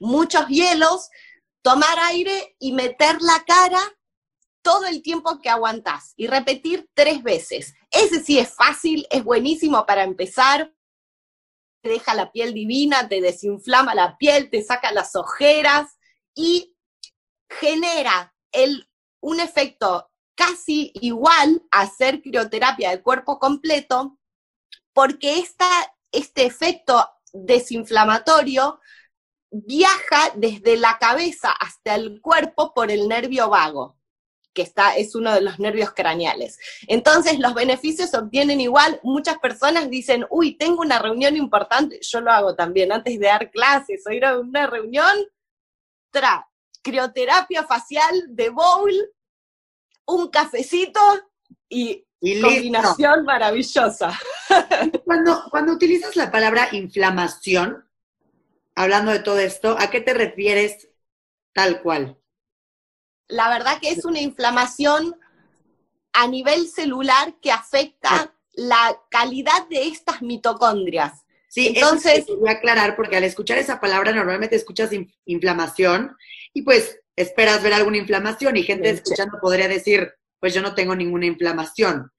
[0.00, 1.10] muchos hielos,
[1.62, 3.80] tomar aire y meter la cara
[4.62, 7.74] todo el tiempo que aguantás y repetir tres veces.
[7.90, 10.72] Ese sí es fácil, es buenísimo para empezar,
[11.86, 15.98] deja la piel divina, te desinflama la piel, te saca las ojeras
[16.34, 16.76] y
[17.48, 18.88] genera el,
[19.20, 24.18] un efecto casi igual a hacer crioterapia de cuerpo completo,
[24.92, 25.66] porque esta,
[26.12, 28.80] este efecto desinflamatorio
[29.50, 33.96] viaja desde la cabeza hasta el cuerpo por el nervio vago
[34.56, 36.58] que está, es uno de los nervios craneales.
[36.88, 38.98] Entonces, los beneficios se obtienen igual.
[39.02, 42.00] Muchas personas dicen, uy, tengo una reunión importante.
[42.00, 45.14] Yo lo hago también antes de dar clases o ir a una reunión.
[46.10, 46.48] Tra,
[46.82, 48.94] crioterapia facial de bowl,
[50.06, 51.00] un cafecito
[51.68, 52.06] y,
[52.40, 54.18] combinación maravillosa.
[55.04, 57.84] Cuando, cuando utilizas la palabra inflamación,
[58.74, 60.88] hablando de todo esto, ¿a qué te refieres
[61.52, 62.18] tal cual?
[63.28, 65.16] La verdad que es una inflamación
[66.12, 71.24] a nivel celular que afecta la calidad de estas mitocondrias.
[71.48, 74.90] Sí, entonces voy a aclarar porque al escuchar esa palabra normalmente escuchas
[75.24, 76.16] inflamación
[76.52, 80.94] y pues esperas ver alguna inflamación y gente escuchando podría decir, pues yo no tengo
[80.94, 82.12] ninguna inflamación.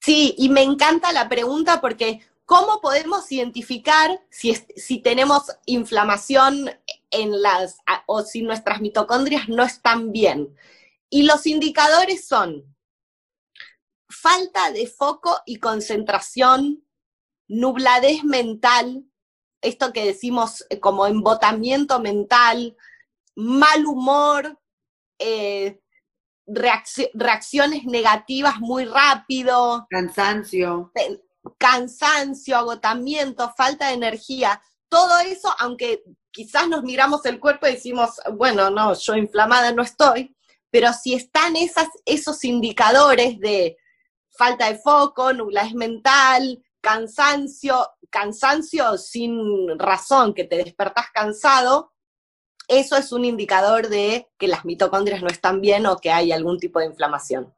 [0.00, 6.70] Sí, y me encanta la pregunta porque ¿cómo podemos identificar si, si tenemos inflamación
[7.14, 10.54] en las, o si nuestras mitocondrias no están bien.
[11.08, 12.74] Y los indicadores son
[14.08, 16.84] falta de foco y concentración,
[17.48, 19.04] nubladez mental,
[19.60, 22.76] esto que decimos eh, como embotamiento mental,
[23.34, 24.60] mal humor,
[25.18, 25.80] eh,
[26.46, 29.86] reacciones negativas muy rápido.
[29.88, 30.92] Cansancio.
[31.58, 34.60] Cansancio, agotamiento, falta de energía.
[34.88, 36.02] Todo eso, aunque
[36.34, 40.36] quizás nos miramos el cuerpo y decimos, bueno, no, yo inflamada no estoy,
[40.70, 41.54] pero si están
[42.04, 43.78] esos indicadores de
[44.36, 51.92] falta de foco, nublaje mental, cansancio, cansancio sin razón, que te despertás cansado,
[52.66, 56.58] eso es un indicador de que las mitocondrias no están bien o que hay algún
[56.58, 57.54] tipo de inflamación.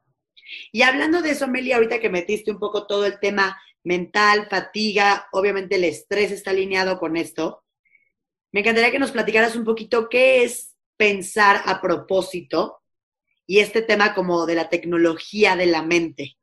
[0.71, 5.29] Y hablando de eso, Meli, ahorita que metiste un poco todo el tema mental, fatiga,
[5.33, 7.65] obviamente el estrés está alineado con esto.
[8.57, 12.81] Me encantaría que nos platicaras un poquito qué es pensar a propósito
[13.47, 16.39] y este tema como de la tecnología de la mente.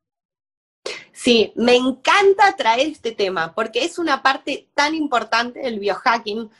[1.12, 6.52] Sí, me encanta traer este tema porque es una parte tan importante del biohacking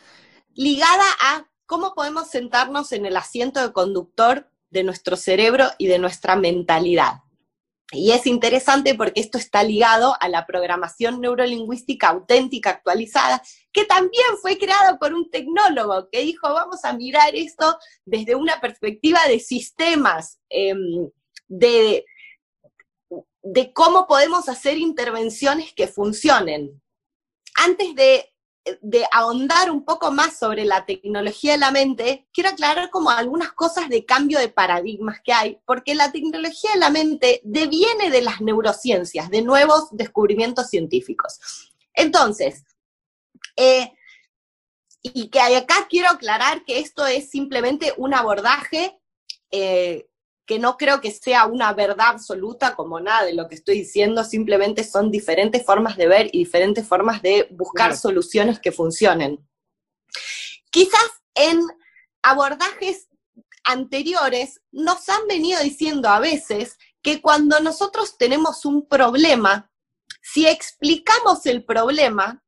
[0.56, 6.00] ligada a cómo podemos sentarnos en el asiento de conductor de nuestro cerebro y de
[6.00, 7.23] nuestra mentalidad.
[7.94, 14.26] Y es interesante porque esto está ligado a la programación neurolingüística auténtica actualizada, que también
[14.42, 19.40] fue creada por un tecnólogo que dijo, vamos a mirar esto desde una perspectiva de
[19.40, 21.10] sistemas, em,
[21.48, 22.06] de,
[23.44, 26.82] de cómo podemos hacer intervenciones que funcionen.
[27.56, 28.33] Antes de
[28.82, 33.52] de ahondar un poco más sobre la tecnología de la mente, quiero aclarar como algunas
[33.52, 38.22] cosas de cambio de paradigmas que hay, porque la tecnología de la mente deviene de
[38.22, 41.40] las neurociencias, de nuevos descubrimientos científicos.
[41.94, 42.64] Entonces,
[43.58, 43.92] eh,
[45.02, 48.98] y que acá quiero aclarar que esto es simplemente un abordaje
[49.52, 50.08] eh,
[50.46, 54.24] que no creo que sea una verdad absoluta como nada de lo que estoy diciendo,
[54.24, 59.48] simplemente son diferentes formas de ver y diferentes formas de buscar soluciones que funcionen.
[60.70, 61.62] Quizás en
[62.22, 63.08] abordajes
[63.64, 69.72] anteriores nos han venido diciendo a veces que cuando nosotros tenemos un problema,
[70.22, 72.44] si explicamos el problema,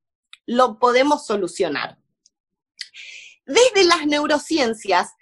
[0.46, 1.98] lo podemos solucionar.
[3.44, 5.12] Desde las neurociencias,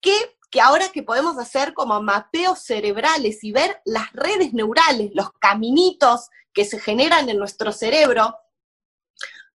[0.00, 5.30] que, que ahora que podemos hacer como mapeos cerebrales y ver las redes neurales, los
[5.32, 8.34] caminitos que se generan en nuestro cerebro,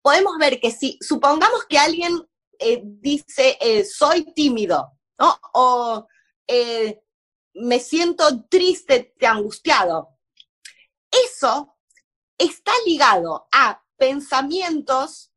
[0.02, 2.20] podemos ver que si supongamos que alguien
[2.58, 4.92] eh, dice eh, soy tímido.
[5.54, 6.06] O
[6.46, 7.00] eh,
[7.54, 10.18] me siento triste, angustiado.
[11.10, 11.76] Eso
[12.38, 15.31] está ligado a pensamientos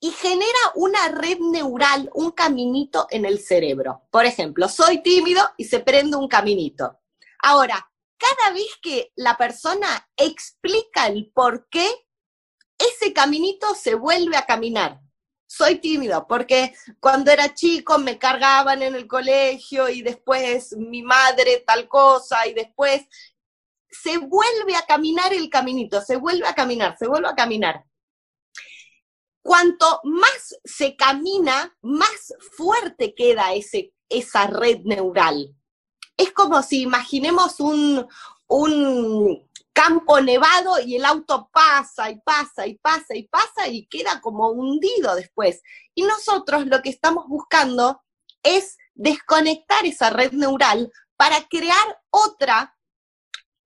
[0.00, 4.02] y genera una red neural, un caminito en el cerebro.
[4.10, 7.00] Por ejemplo, soy tímido y se prende un caminito.
[7.42, 11.88] Ahora, cada vez que la persona explica el por qué,
[12.78, 15.00] ese caminito se vuelve a caminar.
[15.46, 21.62] Soy tímido porque cuando era chico me cargaban en el colegio y después mi madre
[21.66, 23.06] tal cosa y después
[23.88, 27.84] se vuelve a caminar el caminito, se vuelve a caminar, se vuelve a caminar.
[29.46, 35.54] Cuanto más se camina, más fuerte queda ese, esa red neural.
[36.16, 38.08] Es como si imaginemos un,
[38.48, 44.20] un campo nevado y el auto pasa y pasa y pasa y pasa y queda
[44.20, 45.62] como hundido después.
[45.94, 48.02] Y nosotros lo que estamos buscando
[48.42, 52.75] es desconectar esa red neural para crear otra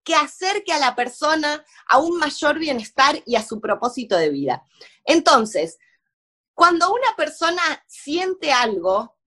[0.03, 4.63] que acerque a la persona a un mayor bienestar y a su propósito de vida.
[5.05, 5.77] Entonces,
[6.53, 9.17] cuando una persona siente algo,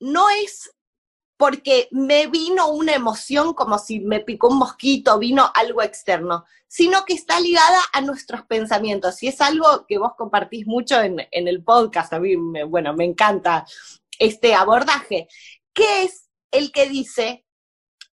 [0.00, 0.70] no es
[1.36, 7.04] porque me vino una emoción como si me picó un mosquito, vino algo externo, sino
[7.04, 9.22] que está ligada a nuestros pensamientos.
[9.22, 13.04] Y es algo que vos compartís mucho en, el podcast, a mí, me, bueno, me
[13.04, 13.66] encanta
[14.18, 15.28] este abordaje,
[15.74, 17.45] que es el que dice,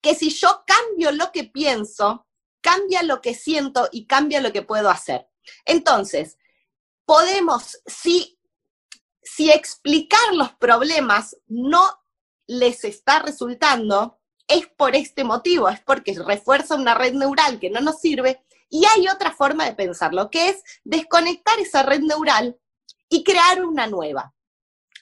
[0.01, 2.27] que si yo cambio lo que pienso,
[2.61, 5.29] cambia lo que siento y cambia lo que puedo hacer.
[5.65, 6.39] Entonces,
[7.05, 8.39] podemos, si,
[9.23, 11.83] si explicar los problemas no
[12.47, 17.81] les está resultando, es por este motivo, es porque refuerza una red neural que no
[17.81, 22.59] nos sirve y hay otra forma de pensarlo, que es desconectar esa red neural
[23.09, 24.35] y crear una nueva.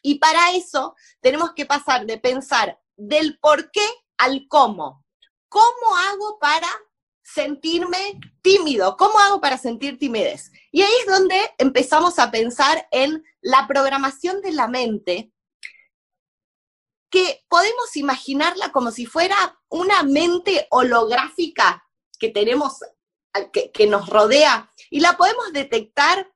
[0.03, 3.87] Y para eso tenemos que pasar de pensar del por qué
[4.19, 5.05] al cómo.
[5.49, 6.69] ¿Cómo hago para
[7.23, 8.97] sentirme tímido?
[8.97, 10.51] ¿Cómo hago para sentir timidez?
[10.71, 15.33] Y ahí es donde empezamos a pensar en la programación de la mente,
[17.11, 21.87] que podemos imaginarla como si fuera una mente holográfica
[22.19, 22.81] que tenemos,
[23.53, 26.31] que, que nos rodea, y la podemos detectar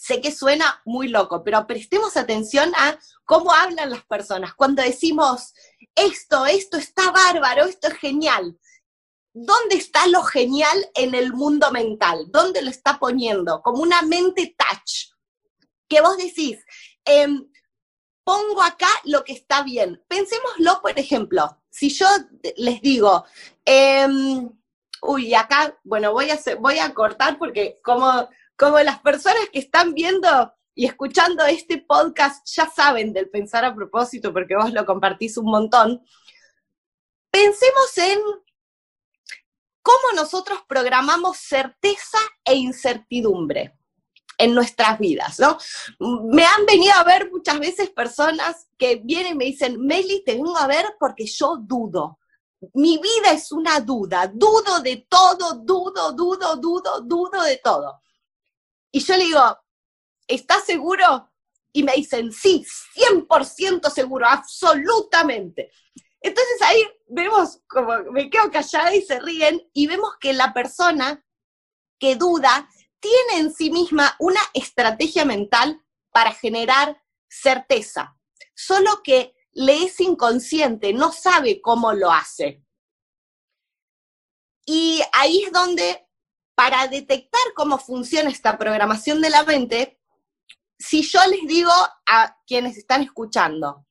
[0.00, 4.54] sé que suena muy loco, pero prestemos atención a cómo hablan las personas.
[4.54, 5.52] Cuando decimos,
[5.94, 8.58] esto, esto está bárbaro, esto es genial.
[9.34, 12.24] ¿Dónde está lo genial en el mundo mental?
[12.28, 13.60] ¿Dónde lo está poniendo?
[13.60, 15.12] Como una mente touch.
[15.86, 16.64] Que vos decís,
[17.04, 17.46] em,
[18.24, 20.02] pongo acá lo que está bien.
[20.08, 22.06] Pensémoslo, por ejemplo, si yo
[22.56, 23.26] les digo,
[23.66, 24.50] em,
[25.02, 29.94] uy, acá, bueno, voy a, voy a cortar porque como, como las personas que están
[29.94, 35.38] viendo y escuchando este podcast ya saben del pensar a propósito porque vos lo compartís
[35.38, 36.04] un montón,
[37.30, 38.18] pensemos en
[39.80, 43.78] cómo nosotros programamos certeza e incertidumbre
[44.36, 45.56] en nuestras vidas, ¿no?
[45.98, 50.34] Me han venido a ver muchas veces personas que vienen y me dicen, Meli, te
[50.34, 52.18] vengo a ver porque yo dudo.
[52.74, 58.02] Mi vida es una duda, dudo de todo, dudo, dudo, dudo, dudo de todo.
[58.92, 59.58] Y yo le digo,
[60.26, 61.30] ¿estás seguro?
[61.72, 65.70] Y me dicen, sí, 100% seguro, absolutamente.
[66.20, 71.24] Entonces ahí vemos como me quedo callada y se ríen y vemos que la persona
[71.98, 78.16] que duda tiene en sí misma una estrategia mental para generar certeza,
[78.54, 82.62] solo que le es inconsciente, no sabe cómo lo hace.
[84.66, 86.06] Y ahí es donde,
[86.60, 89.98] para detectar cómo funciona esta programación de la mente,
[90.78, 91.72] si yo les digo
[92.06, 93.86] a quienes están escuchando,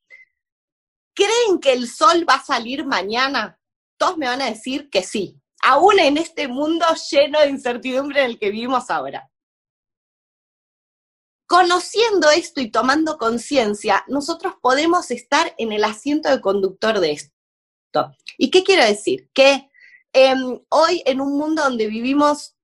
[1.16, 3.60] ¿creen que el sol va a salir mañana?
[3.98, 8.30] Todos me van a decir que sí, aún en este mundo lleno de incertidumbre en
[8.30, 9.32] el que vivimos ahora.
[11.48, 18.14] Conociendo esto y tomando conciencia, nosotros podemos estar en el asiento de conductor de esto.
[18.38, 19.28] ¿Y qué quiero decir?
[19.34, 19.72] Que
[20.14, 22.58] em, hoy en un mundo donde vivimos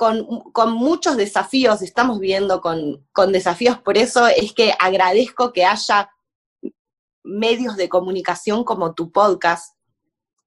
[0.00, 6.10] con, muchos desafíos, estamos viendo con, desafíos, por eso es que agradezco que haya
[7.22, 9.76] medios de comunicación como tu podcast,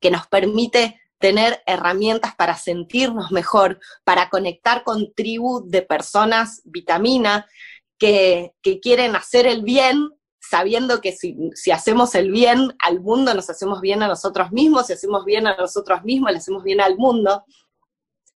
[0.02, 7.48] que nos permite tener herramientas para sentirnos mejor, para conectar con tribu de personas vitamina
[8.00, 10.10] que, quieren hacer el bien,
[10.42, 14.88] sabiendo que si, si, hacemos el bien al mundo, nos hacemos bien a nosotros mismos,
[14.88, 17.46] si hacemos bien a nosotros mismos, le hacemos bien al mundo.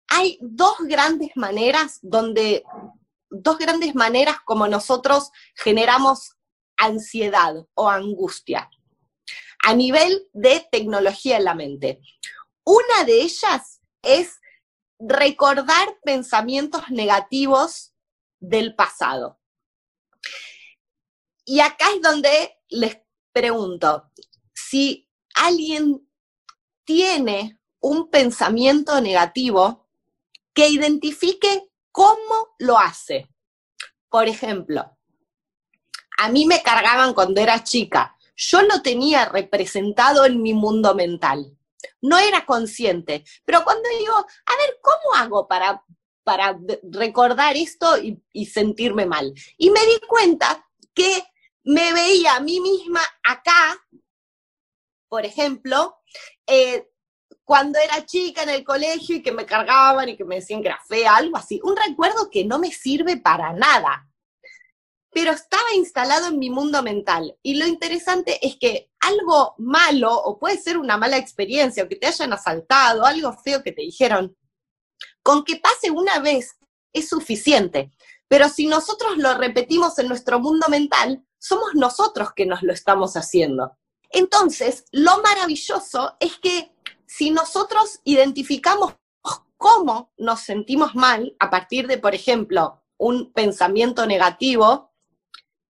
[0.09, 2.63] Hay dos grandes maneras donde,
[3.29, 6.37] dos grandes maneras como nosotros generamos
[6.77, 8.69] ansiedad o angustia
[9.63, 11.99] a nivel de tecnología en la mente.
[12.63, 14.39] Una de ellas es
[14.99, 17.93] recordar pensamientos negativos
[18.39, 19.39] del pasado.
[21.45, 22.97] Y acá es donde les
[23.31, 24.11] pregunto,
[24.53, 26.07] si alguien
[26.83, 29.86] tiene un pensamiento negativo,
[30.57, 33.29] que identifique cómo lo hace.
[34.09, 34.97] Por ejemplo,
[36.17, 38.17] a mí me cargaban cuando era chica.
[38.35, 41.53] Yo lo tenía representado en mi mundo mental
[42.01, 43.23] no era consciente.
[43.45, 45.83] Pero cuando digo, a ver, ¿cómo hago para,
[46.23, 49.33] para recordar esto y, sentirme mal?
[49.57, 51.23] Y me di cuenta que
[51.63, 53.77] me veía a mí misma acá,
[55.09, 55.97] por ejemplo,
[56.47, 56.89] eh,
[57.47, 60.67] cuando era chica en el colegio y que me cargaban y que me decían que
[60.67, 61.61] era fea, algo así.
[61.63, 64.07] Un recuerdo que no me sirve para nada
[65.17, 67.35] pero estaba instalado en mi mundo mental.
[67.41, 71.95] Y lo interesante es que algo malo, o puede ser una mala experiencia, o que
[71.95, 74.37] te hayan asaltado, algo feo que te dijeron,
[75.23, 76.59] con que pase una vez
[76.93, 77.91] es suficiente.
[78.27, 83.17] Pero si nosotros lo repetimos en nuestro mundo mental, somos nosotros que nos lo estamos
[83.17, 83.75] haciendo.
[84.11, 86.76] Entonces, lo maravilloso es que
[87.07, 88.93] si nosotros identificamos
[89.57, 94.91] cómo nos sentimos mal a partir de, por ejemplo, un pensamiento negativo,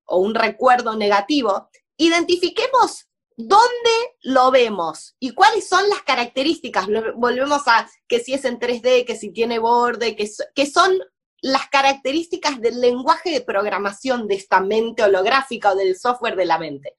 [0.07, 6.87] o un recuerdo negativo, identifiquemos dónde lo vemos y cuáles son las características.
[7.15, 10.97] Volvemos a que si es en 3D, que si tiene borde, que, son
[11.41, 16.57] las características del lenguaje de programación de esta mente holográfica o del software de la
[16.57, 16.95] mente.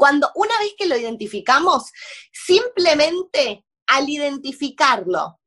[0.00, 1.92] Cuando una vez que lo identificamos,
[2.32, 5.38] simplemente al identificarlo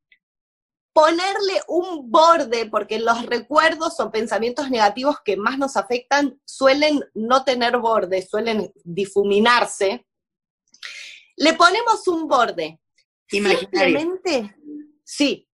[0.93, 7.43] ponerle un borde, porque los recuerdos o pensamientos negativos que más nos afectan suelen no
[7.43, 10.05] tener borde, suelen difuminarse,
[11.35, 12.79] le ponemos un borde.
[13.27, 14.55] Simplemente,
[15.03, 15.49] sí.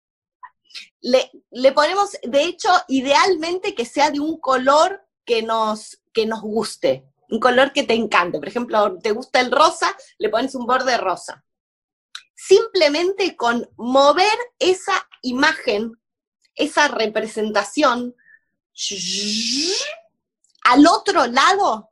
[1.02, 6.40] Le, le, ponemos, de hecho, idealmente que sea de un color que nos, que nos
[6.40, 8.38] guste, un color que te encante.
[8.38, 11.44] Por ejemplo, te gusta el rosa, le pones un borde rosa
[12.36, 16.00] simplemente con mover esa imagen,
[16.54, 18.14] esa representación,
[20.64, 21.90] al otro lado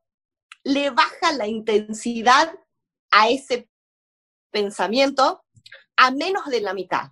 [0.62, 2.54] le baja la intensidad
[3.10, 3.68] a ese
[4.50, 5.44] pensamiento
[5.96, 7.10] a menos de la mitad.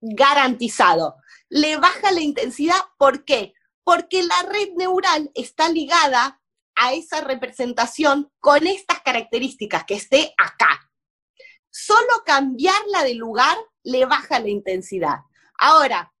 [0.00, 1.16] Garantizado.
[1.48, 3.54] Le baja la intensidad, ¿por qué?
[3.82, 6.39] Porque la red neural está ligada
[6.82, 10.90] a esa representación con estas características, que esté acá,
[11.68, 15.18] solo cambiarla de lugar le baja la intensidad.
[15.58, 16.14] Ahora,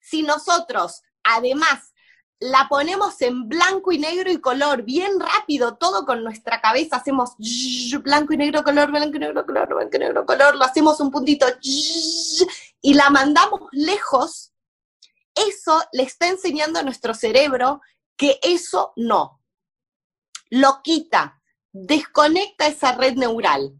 [0.00, 1.92] si nosotros además
[2.40, 7.34] la ponemos en blanco y negro y color, bien rápido, todo con nuestra cabeza, hacemos
[8.02, 11.10] blanco y negro, color, blanco y negro, color, blanco y negro, color, lo hacemos un
[11.10, 14.54] puntito y la mandamos lejos,
[15.34, 17.82] eso le está enseñando a nuestro cerebro
[18.16, 19.41] que eso no.
[20.54, 21.40] Lo quita,
[21.72, 23.72] desconecta esa red neural.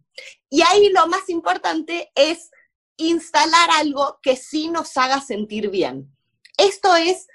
[0.49, 2.51] Y ahí lo más importante es
[2.97, 6.17] instalar algo que sí nos haga sentir bien.
[6.57, 7.27] Esto es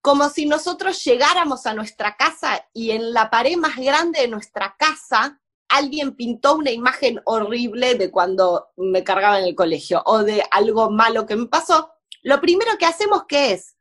[0.00, 4.74] como si nosotros llegáramos a nuestra casa y en la pared más grande de nuestra
[4.80, 10.42] casa alguien pintó una imagen horrible de cuando me cargaba en el colegio o de
[10.50, 11.92] algo malo que me pasó.
[12.22, 13.76] Lo primero que hacemos es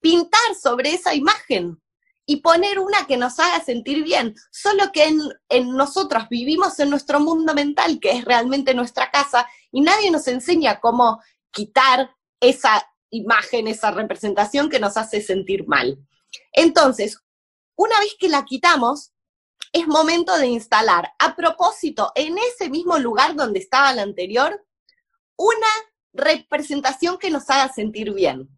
[0.00, 1.80] pintar sobre esa imagen
[2.30, 4.34] y poner una que nos haga sentir bien.
[4.50, 5.10] Solo que
[5.48, 10.28] en, nosotros vivimos en nuestro mundo mental, que es realmente nuestra casa, y nadie nos
[10.28, 15.98] enseña cómo quitar esa imagen, esa representación que nos hace sentir mal.
[16.52, 17.18] Entonces,
[17.76, 19.14] una vez que la quitamos,
[19.72, 24.66] es momento de instalar, a propósito, en ese mismo lugar donde estaba la anterior,
[25.34, 25.66] una
[26.12, 28.50] representación que nos haga sentir bien.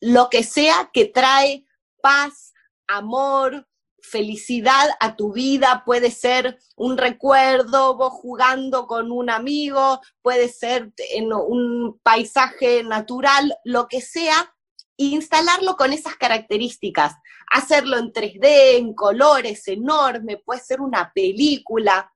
[0.00, 1.66] Lo que sea que trae
[2.00, 2.51] paz,
[2.86, 3.66] amor,
[4.02, 10.92] felicidad a tu vida, puede ser un recuerdo, vos jugando con un amigo, puede ser
[11.12, 14.54] en un paisaje natural, lo que sea,
[14.98, 17.14] e instalarlo con esas características,
[17.50, 22.12] hacerlo en 3D, en colores enorme, puede ser una película.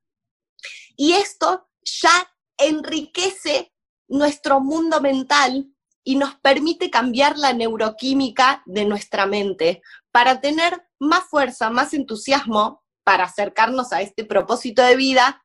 [0.97, 3.73] Y esto ya enriquece
[4.09, 5.73] nuestro mundo mental
[6.05, 9.83] y nos permite cambiar la neuroquímica de nuestra mente
[10.17, 15.45] para tener más fuerza, más entusiasmo para acercarnos a este propósito de vida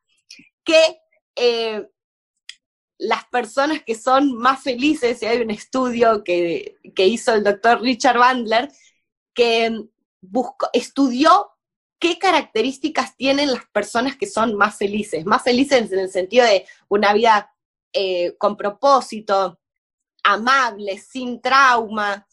[0.64, 0.98] que
[1.36, 1.90] eh,
[2.96, 8.16] las personas que son más felices, y hay un estudio que, hizo el doctor Richard
[8.16, 8.72] Bandler,
[9.34, 9.78] que
[10.22, 11.50] buscó, estudió
[11.98, 16.66] qué características tienen las personas que son más felices, más felices en el sentido de
[16.88, 17.54] una vida
[17.92, 19.60] eh, con propósito,
[20.24, 22.26] amable, sin trauma,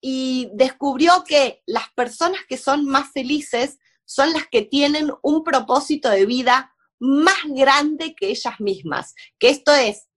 [0.00, 6.08] y descubrió que las personas que son más felices son las que tienen un propósito
[6.08, 10.08] de vida más grande que ellas mismas, que esto es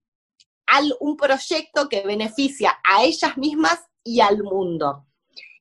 [1.00, 5.06] un proyecto que beneficia a ellas mismas y al mundo,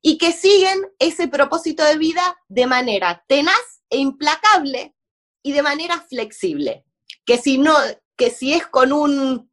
[0.01, 4.95] y que siguen ese propósito de vida de manera tenaz e implacable
[5.43, 6.85] y de manera flexible,
[7.25, 7.75] que si, no,
[8.17, 9.51] que si es con, un,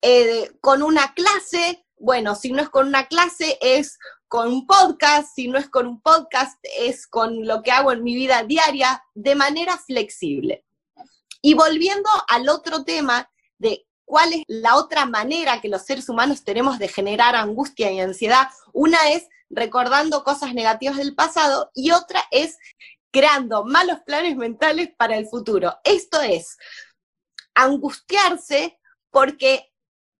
[0.00, 5.34] eh, con una clase, bueno, si no es con una clase, es con un podcast,
[5.34, 9.02] si no es con un podcast, es con lo que hago en mi vida diaria,
[9.14, 10.64] de manera flexible.
[11.42, 16.44] Y volviendo al otro tema de cuál es la otra manera que los seres humanos
[16.44, 22.22] tenemos de generar angustia y ansiedad, una es recordando cosas negativas del pasado y otra
[22.30, 22.58] es
[23.12, 25.78] creando malos planes mentales para el futuro.
[25.84, 26.58] Esto es
[27.54, 28.78] angustiarse
[29.10, 29.72] porque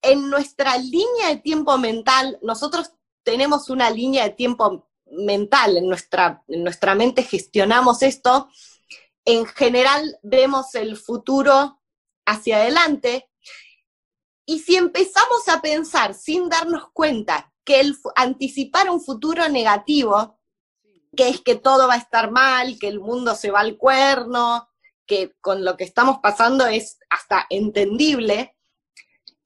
[0.07, 2.93] en nuestra línea de tiempo mental, nosotros
[3.23, 8.49] tenemos una línea de tiempo mental, en nuestra, en nuestra mente gestionamos esto,
[9.25, 11.81] en general vemos el futuro
[12.25, 13.29] hacia adelante,
[14.45, 20.39] y si empezamos a pensar sin darnos cuenta que el anticipar un futuro negativo,
[21.17, 24.69] que es que todo va a estar mal, que el mundo se va al cuerno,
[25.05, 28.56] que con lo que estamos pasando es hasta entendible,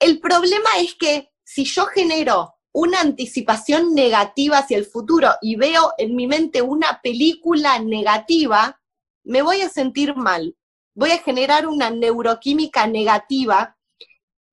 [0.00, 5.92] el problema es que si yo genero una anticipación negativa hacia el futuro y veo
[5.98, 8.80] en mi mente una película negativa,
[9.24, 10.56] me voy a sentir mal,
[10.94, 13.76] voy a generar una neuroquímica negativa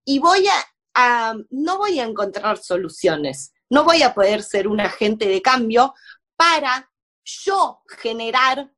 [0.04, 0.48] y voy
[0.96, 5.94] a, no voy a encontrar soluciones, no voy a poder ser un agente de cambio
[6.36, 6.92] para
[7.24, 8.74] yo generar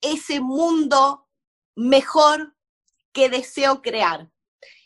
[0.00, 1.28] ese mundo
[1.74, 2.54] mejor
[3.12, 4.31] que deseo crear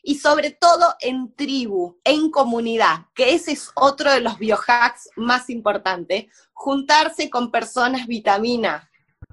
[0.09, 5.51] y sobre todo en tribu, en comunidad, que ese es otro de los biohacks más
[5.51, 8.89] importantes, juntarse con personas vitamina.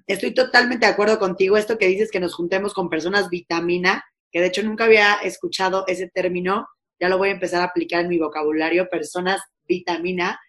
[0.08, 4.42] Estoy totalmente de acuerdo contigo, esto que dices que nos juntemos con personas vitamina, que
[4.42, 6.68] de hecho nunca había escuchado ese término,
[7.00, 10.40] ya lo voy a empezar a aplicar en mi vocabulario, personas vitamina.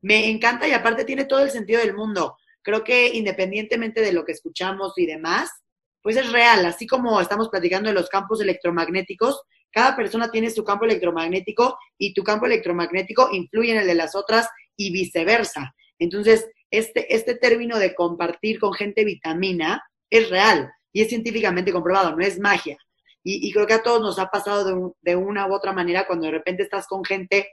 [0.00, 2.36] Me encanta y aparte tiene todo el sentido del mundo.
[2.62, 5.50] Creo que independientemente de lo que escuchamos y demás,
[6.02, 9.42] pues es real, así como estamos platicando de los campos electromagnéticos,
[9.72, 14.14] cada persona tiene su campo electromagnético y tu campo electromagnético influye en el de las
[14.14, 15.74] otras y viceversa.
[15.98, 22.16] Entonces, este, este término de compartir con gente vitamina es real y es científicamente comprobado,
[22.16, 22.76] no es magia.
[23.24, 26.26] Y, creo que a todos nos ha pasado de, de, una u otra manera cuando
[26.26, 27.52] de repente estás con gente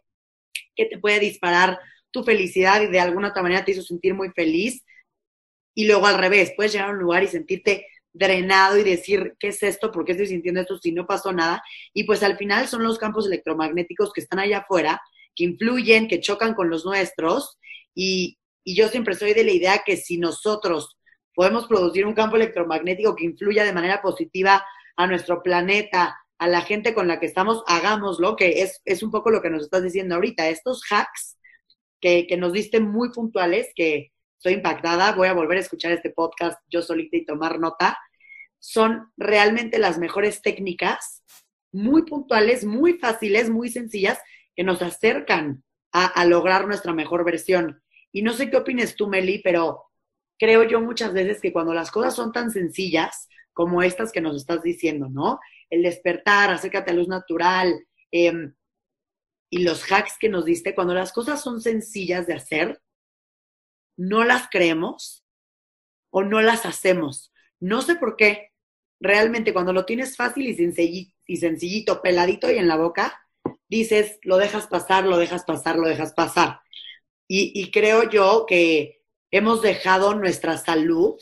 [0.76, 1.78] que te puede disparar
[2.10, 4.84] tu felicidad y de alguna otra manera te hizo sentir muy feliz.
[5.76, 7.86] Y luego al revés, puedes llegar a un lugar y sentirte
[8.20, 9.92] drenado y decir, ¿qué es esto?
[9.92, 11.64] ¿Por qué estoy sintiendo esto si no pasó nada?
[11.94, 15.02] Y pues al final son los campos electromagnéticos que están allá afuera,
[15.36, 17.58] que influyen, que chocan con los nuestros.
[17.96, 20.96] Y, yo siempre soy de la idea que si nosotros
[21.34, 24.64] podemos producir un campo electromagnético que influya de manera positiva
[24.96, 29.10] a nuestro planeta, a la gente con la que estamos, hagámoslo, que es, es un
[29.10, 30.50] poco lo que nos estás diciendo ahorita.
[30.50, 31.38] Estos hacks
[32.00, 36.12] que, que nos diste muy puntuales, que, estoy impactada, voy a volver a escuchar este
[36.12, 37.98] podcast yo solita y tomar nota.
[38.60, 41.24] Son realmente las mejores técnicas,
[41.72, 44.20] muy puntuales, muy fáciles, muy sencillas,
[44.56, 47.82] que nos acercan a, lograr nuestra mejor versión.
[48.12, 49.84] Y no sé qué opines tú, Meli, pero
[50.38, 54.36] creo yo muchas veces que cuando las cosas son tan sencillas como estas que nos
[54.36, 55.40] estás diciendo, ¿no?
[55.70, 57.74] El despertar, acércate a luz natural,
[58.12, 58.54] em,
[59.50, 62.82] y los hacks que nos diste, cuando las cosas son sencillas de hacer,
[63.98, 65.26] no las creemos
[66.12, 67.34] o no las hacemos.
[67.60, 68.49] No sé por qué.
[69.00, 73.20] Realmente cuando lo tienes fácil y sencillito, y sencillito, peladito y en la boca,
[73.70, 76.62] dices, lo dejas pasar, lo dejas pasar, lo dejas pasar.
[77.32, 81.22] Y, creo yo que hemos dejado nuestra salud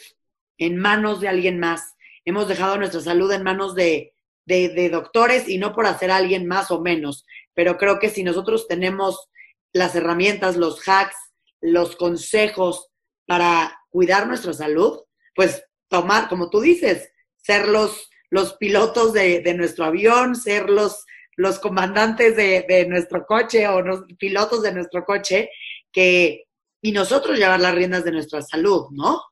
[0.57, 1.95] en manos de alguien más.
[2.23, 4.13] Hemos dejado nuestra salud en manos de,
[4.45, 7.25] de, doctores y no por hacer a alguien más o menos.
[7.53, 9.27] Pero creo que si nosotros tenemos
[9.73, 11.17] las herramientas, los hacks,
[11.59, 12.87] los consejos
[13.25, 15.01] para cuidar nuestra salud,
[15.35, 17.11] pues tomar, como tú dices,
[17.47, 21.05] ser los, los pilotos de, de nuestro avión, ser los,
[21.37, 25.49] los comandantes de, de, nuestro coche o los pilotos de nuestro coche,
[25.89, 26.43] que,
[26.81, 29.23] y nosotros llevar las riendas de nuestra salud, ¿no?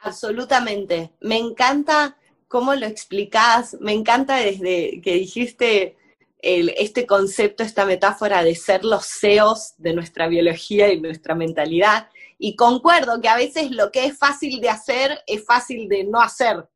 [0.00, 1.12] Absolutamente.
[1.20, 5.94] Me encanta cómo lo explicás, me encanta desde que dijiste
[6.40, 12.08] este concepto, esta metáfora de ser los CEOs de nuestra biología y nuestra mentalidad.
[12.38, 16.20] Y concuerdo que a veces lo que es fácil de hacer es fácil de no
[16.20, 16.68] hacer.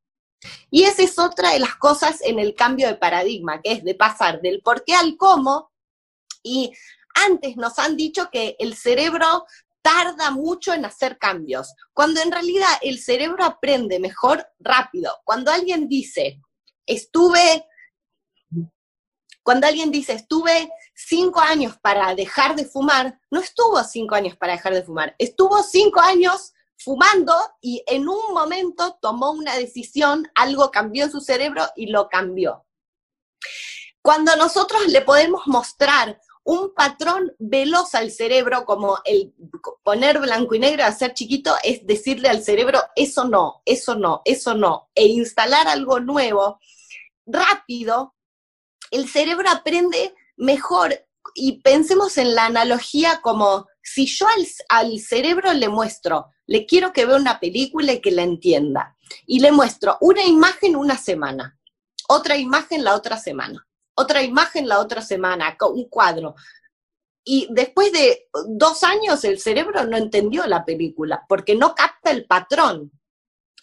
[0.71, 3.95] Y esa es otra de las cosas en el cambio de paradigma, que es de
[3.95, 5.71] pasar del por qué al cómo.
[6.43, 6.73] Y
[7.15, 9.45] antes nos han dicho que el cerebro
[9.83, 15.13] tarda mucho en hacer cambios, cuando en realidad el cerebro aprende mejor rápido.
[15.25, 16.41] Cuando alguien dice,
[16.87, 17.67] estuve,
[19.43, 24.53] cuando alguien dice, estuve cinco años para dejar de fumar, no estuvo cinco años para
[24.53, 30.71] dejar de fumar, estuvo cinco años fumando y en un momento tomó una decisión, algo
[30.71, 32.67] cambió en su cerebro y lo cambió.
[34.01, 39.33] Cuando nosotros le podemos mostrar un patrón veloz al cerebro, como el
[39.85, 44.55] poner blanco y negro, hacer chiquito, es decirle al cerebro, eso no, eso no, eso
[44.55, 46.59] no, e instalar algo nuevo,
[47.27, 48.17] rápido,
[48.93, 51.05] el cerebro aprende mejor.
[51.35, 54.27] Y pensemos en la analogía como si yo
[54.69, 59.41] al, cerebro le muestro, le quiero que vea una película y que la entienda, y
[59.41, 61.59] le muestro una imagen una semana,
[62.09, 66.35] otra imagen la otra semana otra imagen la otra semana, un cuadro.
[67.25, 72.27] Y después de dos años el cerebro no entendió la película porque no capta el
[72.27, 72.91] patrón.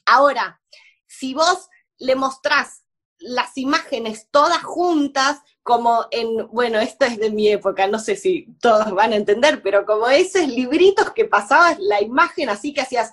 [0.06, 0.62] Ahora,
[1.08, 1.68] si vos
[1.98, 2.84] le mostrás
[3.20, 8.48] las imágenes todas juntas, como en, bueno, esto es de mi época, no sé si
[8.62, 13.12] todos van a entender, pero como esos libritos que pasabas la imagen así que hacías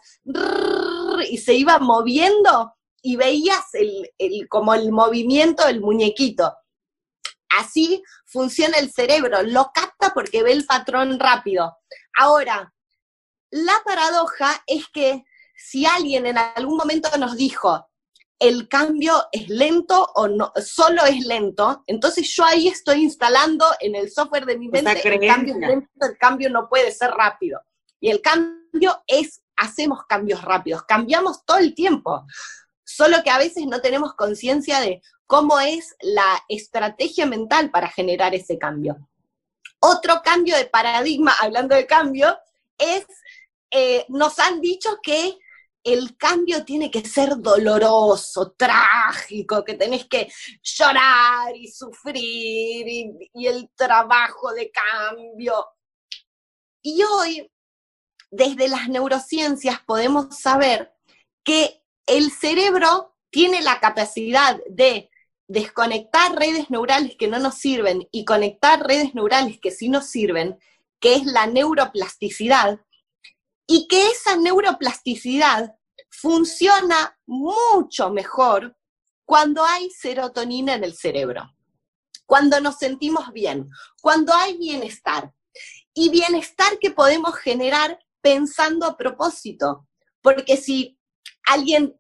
[1.29, 6.55] y se iba moviendo y veías el, el, como el movimiento del muñequito.
[7.59, 11.77] Así funciona el cerebro, lo capta porque ve el patrón rápido.
[12.19, 12.73] Ahora,
[13.51, 15.25] la paradoja es que
[15.57, 17.89] si alguien en algún momento nos dijo,
[18.39, 23.95] el cambio es lento o no, solo es lento, entonces yo ahí estoy instalando en
[23.95, 27.61] el software de mi mente el cambio es lento, el cambio no puede ser rápido.
[27.99, 32.27] Y el cambio es, hacemos cambios rápidos, cambiamos todo el tiempo,
[32.85, 38.35] solo que a veces no tenemos conciencia de, cómo es la estrategia mental para generar
[38.35, 38.97] ese cambio.
[39.81, 42.39] Otro cambio de paradigma, hablando de cambio,
[42.79, 43.07] es,
[43.71, 45.37] eh, nos han dicho que
[45.87, 50.31] el cambio tiene que ser doloroso, trágico, que tenés que
[50.61, 55.65] llorar y sufrir y, el trabajo de cambio.
[56.83, 57.49] Y hoy,
[58.33, 60.93] desde las neurociencias, podemos saber
[61.45, 65.09] que el cerebro tiene la capacidad de
[65.47, 70.59] desconectar redes neurales que no nos sirven y conectar redes neurales que sí nos sirven,
[70.99, 72.81] que es la neuroplasticidad,
[73.67, 75.75] y que esa neuroplasticidad
[76.11, 78.77] funciona mucho mejor
[79.25, 81.53] cuando hay serotonina en el cerebro,
[82.25, 83.69] cuando nos sentimos bien,
[84.01, 85.33] cuando hay bienestar.
[85.99, 89.89] Y bienestar que podemos generar pensando a propósito,
[90.21, 90.99] porque si
[91.47, 91.99] alguien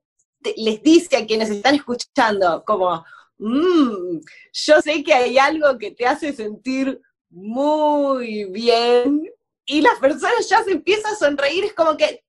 [0.57, 3.05] les dice a quienes están escuchando como,
[3.39, 4.21] mmm,
[4.53, 7.01] yo sé que hay algo que te hace sentir
[7.31, 9.23] muy bien
[9.67, 12.25] y las personas ya se empiezan a sonreír, es como que,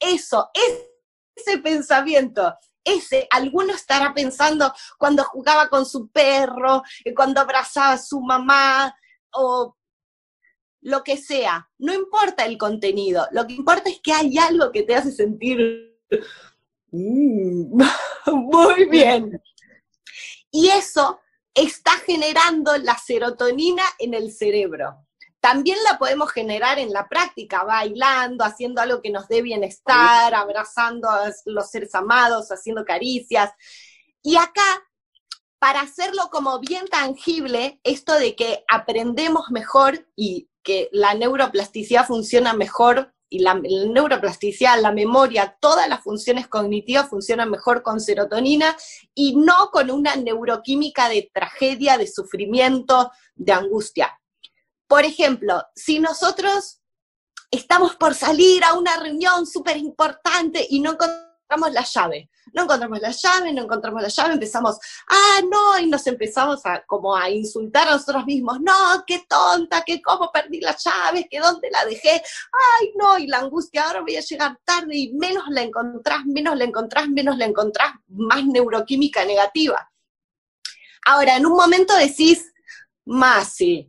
[0.00, 0.48] eso,
[1.34, 7.98] ese pensamiento, ese, alguno estará pensando cuando jugaba con su perro, eh, cuando abrazaba a
[7.98, 8.94] su mamá,
[9.32, 9.76] o
[10.80, 11.68] lo que sea.
[11.78, 15.98] No importa el contenido, lo que importa es que hay algo que te hace sentir
[16.90, 17.78] mm,
[18.32, 19.42] muy bien.
[20.50, 21.20] Y eso
[21.52, 25.07] está generando la serotonina en el cerebro.
[25.40, 31.08] También la podemos generar en la práctica, bailando, haciendo algo que nos dé bienestar, abrazando
[31.08, 33.52] a los seres amados, haciendo caricias.
[34.22, 34.84] Y acá,
[35.58, 42.52] para hacerlo como bien tangible, esto de que aprendemos mejor y que la neuroplasticidad funciona
[42.52, 48.76] mejor y la, neuroplasticidad, la memoria, todas las funciones cognitivas funcionan mejor con serotonina
[49.14, 54.17] y no con una neuroquímica de tragedia, de sufrimiento, de angustia.
[54.88, 56.80] Por ejemplo, si nosotros
[57.50, 62.30] estamos por salir a una reunión súper importante y no encontramos la llave.
[62.52, 64.78] No encontramos la llave, no encontramos la llave, empezamos,
[65.08, 69.82] ah, no, y nos empezamos a como a insultar a nosotros mismos, no, qué tonta,
[69.82, 72.22] que cómo perdí la llave, que dónde la dejé,
[72.80, 76.56] ay, no, y la angustia, ahora voy a llegar tarde y menos la encontrás, menos
[76.56, 79.90] la encontrás, menos la encontrás, más neuroquímica negativa.
[81.06, 82.52] Ahora, en un momento decís,
[83.04, 83.88] Masi,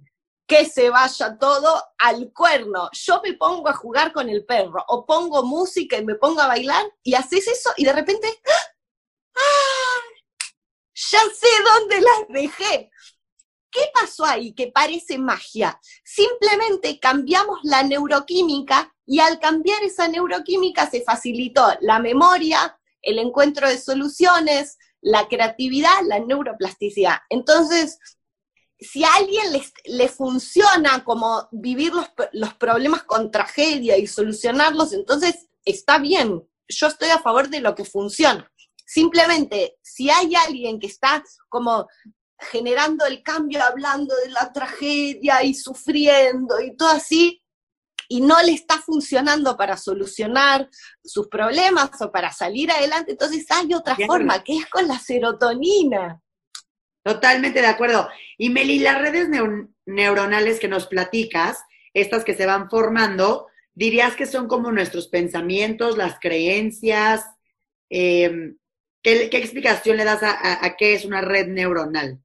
[0.50, 2.90] que se vaya todo al cuerno.
[2.92, 6.48] Yo me pongo a jugar con el perro o pongo música y me pongo a
[6.48, 8.28] bailar y haces eso y de repente,
[9.36, 10.02] ¡ah!
[11.12, 12.92] Ya sé dónde las dejé.
[13.72, 15.80] ¿Qué pasó ahí que parece magia?
[16.04, 23.70] Simplemente cambiamos la neuroquímica y al cambiar esa neuroquímica se facilitó la memoria, el encuentro
[23.70, 27.20] de soluciones, la creatividad, la neuroplasticidad.
[27.30, 28.00] Entonces,
[28.80, 29.46] si a alguien
[29.86, 36.48] le funciona como vivir los, los, problemas con tragedia y solucionarlos, entonces está bien.
[36.68, 38.50] Yo estoy a favor de lo que funciona.
[38.86, 41.88] Simplemente, si hay alguien que está como
[42.40, 47.44] generando el cambio, hablando de la tragedia y sufriendo y todo así,
[48.08, 50.68] y no le está funcionando para solucionar
[51.04, 56.20] sus problemas o para salir adelante, entonces hay otra forma, que es con la serotonina.
[57.10, 58.08] Totalmente de acuerdo.
[58.38, 59.30] Y Meli, las redes
[59.88, 61.58] neuronales que nos platicas,
[61.92, 67.26] estas que se van formando, dirías que son como nuestros pensamientos, las creencias.
[67.90, 68.60] Em,
[69.02, 72.22] ¿qué, explicación le das a, qué es una red neuronal?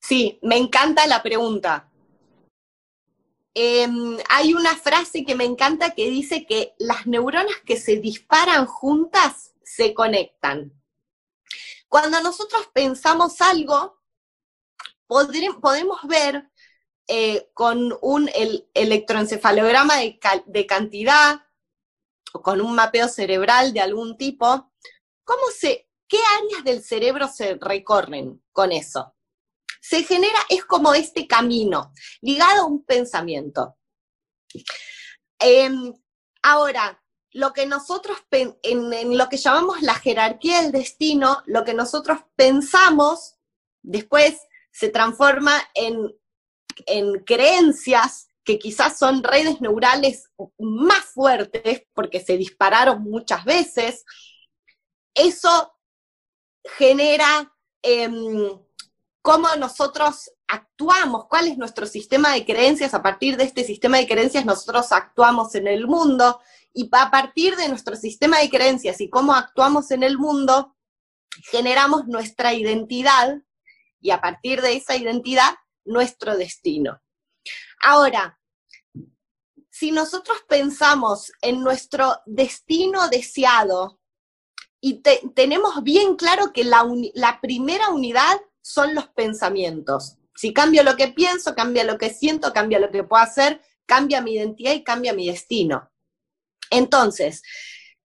[0.00, 1.92] Sí, me encanta la pregunta.
[3.52, 8.64] Em, hay una frase que me encanta que dice que las neuronas que se disparan
[8.64, 10.72] juntas se conectan.
[11.92, 14.00] Cuando nosotros pensamos algo,
[15.60, 16.50] podemos ver
[17.06, 18.30] eh, con un
[18.72, 21.42] electroencefalograma de, cantidad
[22.32, 24.72] o con un mapeo cerebral de algún tipo,
[25.22, 29.14] cómo se, qué áreas del cerebro se recorren con eso.
[29.82, 33.76] Se genera, es como este camino, ligado a un pensamiento.
[35.38, 35.92] Em,
[36.42, 37.01] ahora,
[37.32, 43.36] lo que nosotros, en, lo que llamamos la jerarquía del destino, lo que nosotros pensamos,
[43.82, 44.38] después
[44.70, 46.14] se transforma en,
[46.86, 54.04] en creencias que quizás son redes neurales más fuertes porque se dispararon muchas veces.
[55.14, 55.72] Eso
[56.76, 57.52] genera
[57.82, 58.58] em,
[59.22, 64.08] cómo nosotros actuamos, cuál es nuestro sistema de creencias, a partir de este sistema de
[64.08, 66.40] creencias nosotros actuamos en el mundo.
[66.74, 70.76] Y a partir de nuestro sistema de creencias y cómo actuamos en el mundo,
[71.50, 73.42] generamos nuestra identidad.
[74.00, 75.54] Y a partir de esa identidad,
[75.84, 77.00] nuestro destino.
[77.82, 78.38] Ahora,
[79.70, 84.00] si nosotros pensamos en nuestro destino deseado
[84.80, 85.02] y
[85.34, 90.16] tenemos bien claro que la, la primera unidad son los pensamientos.
[90.34, 94.22] Si cambio lo que pienso, cambia lo que siento, cambia lo que puedo hacer, cambia
[94.22, 95.90] mi identidad y cambia mi destino.
[96.70, 97.42] Entonces,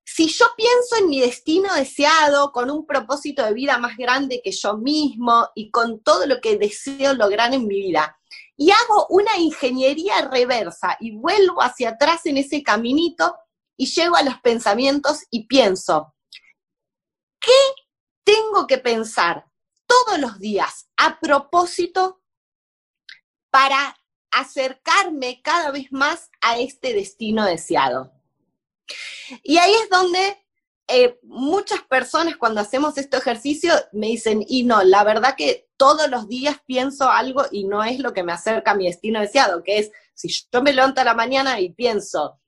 [0.04, 4.52] si yo pienso en mi destino deseado, con un propósito de vida más grande que
[4.52, 8.18] yo mismo y con todo lo que deseo lograr en mi vida,
[8.58, 13.36] y hago una ingeniería reversa y vuelvo hacia atrás en ese caminito
[13.78, 16.16] y llego a los pensamientos y pienso,
[17.40, 17.52] ¿qué
[18.24, 19.46] tengo que pensar
[19.88, 22.22] todos los días a propósito
[23.50, 23.98] para
[24.32, 28.12] acercarme cada vez más a este destino deseado?
[29.44, 30.38] Y ahí es donde
[30.90, 36.10] eh, muchas personas cuando hacemos este ejercicio me dicen, y no, la verdad que todos
[36.10, 39.64] los días pienso algo y no es lo que me acerca a mi destino deseado,
[39.64, 42.40] que es, si yo me levanto a la mañana y pienso,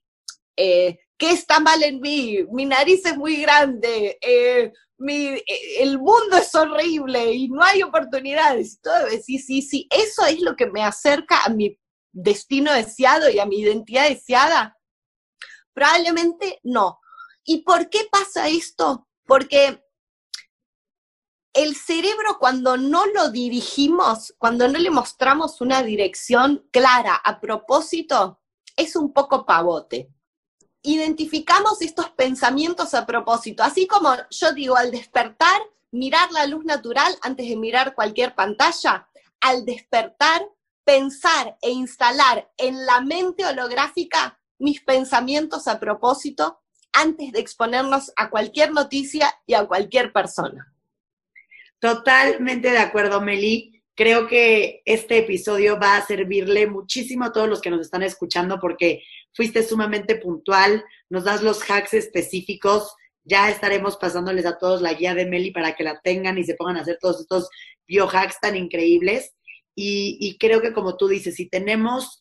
[0.56, 2.38] eh, ¿qué está mal en mí?
[2.50, 8.80] Mi nariz es muy grande, eh, el mundo es horrible y no hay oportunidades.
[8.80, 11.78] Todo, sí, sí, sí, eso es lo que me acerca a mi
[12.12, 14.76] destino deseado y a mi identidad deseada
[15.72, 17.00] Probablemente no.
[17.44, 19.08] ¿Y por qué pasa esto?
[19.24, 19.82] Porque
[21.52, 28.40] el cerebro cuando no lo dirigimos, cuando no le mostramos una dirección clara a propósito,
[28.76, 30.10] es un poco pavote.
[30.82, 35.60] Identificamos estos pensamientos a propósito, así como yo digo, al despertar,
[35.90, 39.08] mirar la luz natural antes de mirar cualquier pantalla,
[39.40, 40.42] al despertar,
[40.84, 46.60] pensar e instalar en la mente holográfica mis pensamientos a propósito
[46.92, 50.72] antes de exponernos a cualquier noticia y a cualquier persona.
[51.78, 53.82] Totalmente de acuerdo, Meli.
[53.94, 58.58] Creo que este episodio va a servirle muchísimo a todos los que nos están escuchando
[58.58, 59.02] porque
[59.34, 62.94] fuiste sumamente puntual, nos das los hacks específicos.
[63.24, 66.54] Ya estaremos pasándoles a todos la guía de Meli para que la tengan y se
[66.54, 67.48] pongan a hacer todos estos
[67.86, 69.34] biohacks tan increíbles.
[69.74, 72.20] Y, y creo que como tú dices, si tenemos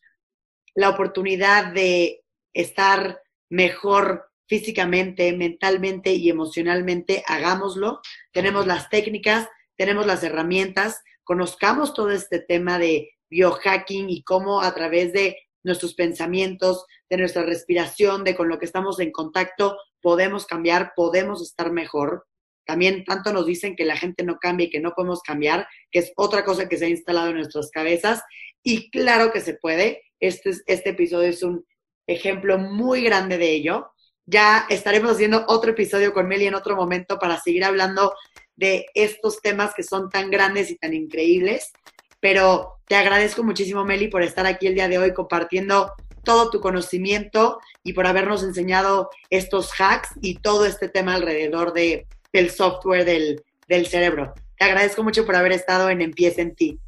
[0.75, 8.01] la oportunidad de estar mejor físicamente, mentalmente y emocionalmente, hagámoslo.
[8.31, 9.47] Tenemos las técnicas,
[9.77, 15.93] tenemos las herramientas, conozcamos todo este tema de biohacking y cómo a través de nuestros
[15.93, 21.71] pensamientos, de nuestra respiración, de con lo que estamos en contacto, podemos cambiar, podemos estar
[21.71, 22.25] mejor.
[22.65, 25.99] También tanto nos dicen que la gente no cambia y que no podemos cambiar, que
[25.99, 28.21] es otra cosa que se ha instalado en nuestras cabezas.
[28.61, 30.03] Y claro que se puede.
[30.19, 31.65] Este, este episodio es un
[32.05, 33.91] ejemplo muy grande de ello.
[34.27, 38.13] Ya estaremos haciendo otro episodio con Meli en otro momento para seguir hablando
[38.55, 41.71] de estos temas que son tan grandes y tan increíbles.
[42.19, 45.93] Pero te agradezco muchísimo, Meli, por estar aquí el día de hoy compartiendo
[46.29, 52.05] todo tu conocimiento y por habernos enseñado estos hacks y todo este tema alrededor de,
[52.31, 54.35] del software del, del cerebro.
[54.55, 56.79] Te agradezco mucho por haber estado en Empieza en ti.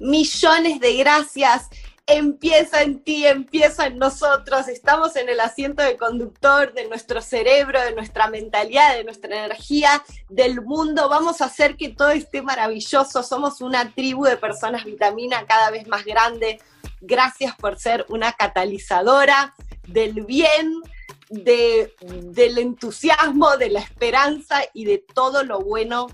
[0.00, 1.68] Millones de gracias.
[2.04, 7.80] Empieza en ti, empieza en nosotros, estamos en el asiento de conductor de nuestro cerebro,
[7.80, 13.22] de nuestra mentalidad, de nuestra energía, del mundo, vamos a hacer que todo esté maravilloso,
[13.22, 16.58] somos una tribu de personas vitamina cada vez más grande,
[17.02, 19.54] gracias por ser una catalizadora
[19.86, 20.80] del bien,
[21.28, 26.08] de, del entusiasmo, de la esperanza y de todo lo bueno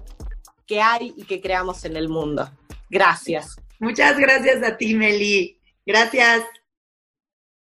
[0.67, 2.51] que hay y que creamos en el mundo.
[2.91, 3.57] Gracias.
[3.79, 5.61] Muchas gracias a ti, Meli.
[5.87, 6.43] Gracias.